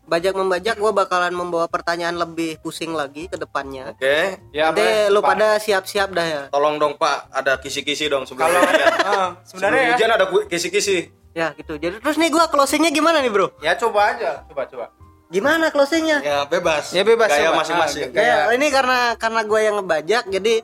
Bajak 0.06 0.32
membajak 0.32 0.74
gua 0.76 0.90
bakalan 0.90 1.30
membawa 1.30 1.66
pertanyaan 1.66 2.14
lebih 2.14 2.56
pusing 2.58 2.90
lagi 2.90 3.26
ke 3.26 3.34
depannya 3.34 3.90
Oke. 3.92 4.38
Ya 4.50 4.70
Nanti 4.70 5.10
lu 5.10 5.18
Pak? 5.18 5.28
pada 5.28 5.48
siap-siap 5.56 6.08
dah 6.10 6.24
ya 6.24 6.42
Tolong 6.48 6.76
dong 6.76 6.94
Pak, 6.94 7.30
ada 7.30 7.56
kisi-kisi 7.56 8.06
dong 8.06 8.22
sebelum 8.22 8.46
Kalau. 8.46 8.62
Ah, 8.62 9.34
Sebelum 9.42 9.44
sebenarnya 9.44 9.82
ya, 9.82 9.90
ujian 9.92 10.10
ada 10.12 10.26
kisi-kisi. 10.44 10.98
ya 11.30 11.52
gitu 11.52 11.74
jadi 11.74 11.98
terus 11.98 12.16
nih 12.16 12.28
gua 12.28 12.46
closingnya 12.46 12.88
gimana 12.88 13.18
nih 13.18 13.28
bro 13.28 13.52
ya 13.58 13.74
coba 13.74 14.10
aja, 14.10 14.46
coba 14.46 14.64
coba. 14.64 14.86
gimana 15.26 15.68
closingnya 15.68 16.22
Ya 16.22 16.38
bebas. 16.44 16.90
Ya, 16.90 17.02
bebas, 17.02 17.26
Gaya 17.28 17.50
coba. 17.50 17.60
masing-masing. 17.60 18.02
Ah, 18.04 18.08
Ya, 18.08 18.14
Kayak- 18.14 18.46
ini 18.54 18.66
karena 18.70 18.98
karena 19.16 19.40
gue 19.42 19.60
yang 19.60 19.74
ngebajak, 19.76 20.24
jadi 20.28 20.54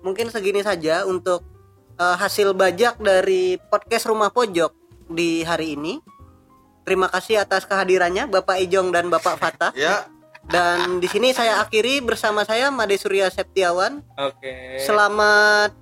mungkin 0.00 0.26
segini 0.28 0.60
saja 0.60 1.04
untuk 1.04 1.44
eh, 1.94 2.16
hasil 2.16 2.50
bajak 2.52 2.96
dari 2.98 3.60
podcast 3.60 4.06
Rumah 4.06 4.30
Pojok 4.30 4.72
di 5.08 5.42
hari 5.42 5.74
ini. 5.74 6.00
Terima 6.88 7.12
kasih 7.12 7.44
atas 7.44 7.68
kehadirannya 7.68 8.32
Bapak 8.32 8.64
Ijong 8.64 8.88
dan 8.96 9.12
Bapak 9.12 9.36
Fatah. 9.36 9.76
Ya. 9.84 10.08
Dan 10.48 10.96
di 10.96 11.04
sini 11.12 11.36
saya 11.36 11.60
akhiri 11.60 12.00
bersama 12.00 12.40
saya 12.40 12.72
Made 12.72 12.96
Surya 12.96 13.28
Septiawan. 13.28 14.00
Oke. 14.16 14.80
Selamat 14.80 15.76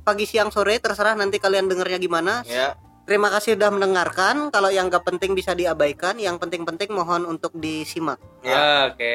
pagi, 0.00 0.24
siang, 0.24 0.48
sore, 0.48 0.80
terserah 0.80 1.12
nanti 1.12 1.36
kalian 1.36 1.68
dengernya 1.68 2.00
gimana. 2.00 2.40
Ya. 2.48 2.72
Terima 3.04 3.28
kasih 3.28 3.60
sudah 3.60 3.68
mendengarkan. 3.68 4.48
Kalau 4.48 4.72
yang 4.72 4.88
gak 4.88 5.04
penting 5.04 5.36
bisa 5.36 5.52
diabaikan, 5.52 6.16
yang 6.16 6.40
penting-penting 6.40 6.88
mohon 6.88 7.28
untuk 7.28 7.52
disimak. 7.60 8.16
Ya. 8.40 8.88
Oke. 8.88 9.12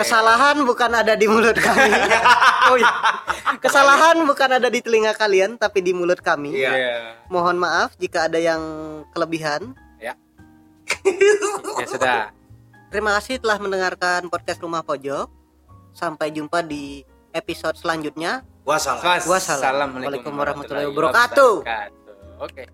Kesalahan 0.00 0.64
bukan 0.64 0.88
ada 0.96 1.12
di 1.12 1.28
mulut 1.28 1.60
kami. 1.60 1.92
oh 2.72 2.80
iya. 2.80 2.92
Kesalahan 3.60 4.24
bukan 4.24 4.56
ada 4.56 4.72
di 4.72 4.80
telinga 4.80 5.12
kalian 5.12 5.60
tapi 5.60 5.84
di 5.84 5.92
mulut 5.92 6.24
kami. 6.24 6.56
Iya. 6.56 6.72
Iya. 6.72 6.96
Mohon 7.28 7.60
maaf 7.60 7.92
jika 8.00 8.32
ada 8.32 8.40
yang 8.40 8.64
kelebihan. 9.12 9.76
Ya. 11.04 11.86
sudah. 11.88 12.20
Terima 12.90 13.16
kasih 13.16 13.40
telah 13.40 13.56
mendengarkan 13.56 14.28
podcast 14.28 14.60
Rumah 14.60 14.82
Pojok. 14.84 15.30
Sampai 15.96 16.30
jumpa 16.34 16.60
di 16.62 17.02
episode 17.32 17.78
selanjutnya. 17.78 18.44
Wassalam. 18.66 19.24
Wassalamualaikum 19.26 20.32
warahmatullahi 20.34 20.90
wabarakatuh. 20.92 21.54
Oke. 22.42 22.64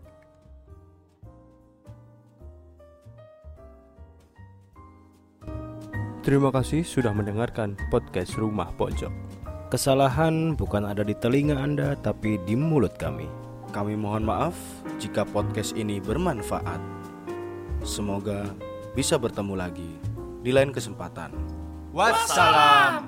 Terima 6.26 6.50
kasih 6.50 6.82
sudah 6.82 7.14
mendengarkan 7.14 7.78
podcast 7.86 8.34
Rumah 8.34 8.74
Pojok. 8.74 9.14
Kesalahan 9.70 10.58
bukan 10.58 10.82
ada 10.82 11.06
di 11.06 11.14
telinga 11.14 11.54
Anda, 11.54 11.94
tapi 12.02 12.42
di 12.42 12.58
mulut 12.58 12.98
kami. 12.98 13.30
Kami 13.70 13.94
mohon 13.94 14.26
maaf 14.26 14.58
jika 14.98 15.22
podcast 15.22 15.78
ini 15.78 16.02
bermanfaat. 16.02 16.95
Semoga 17.86 18.50
bisa 18.98 19.14
bertemu 19.14 19.54
lagi 19.54 19.90
di 20.42 20.50
lain 20.50 20.74
kesempatan. 20.74 21.30
Wassalam. 21.94 23.06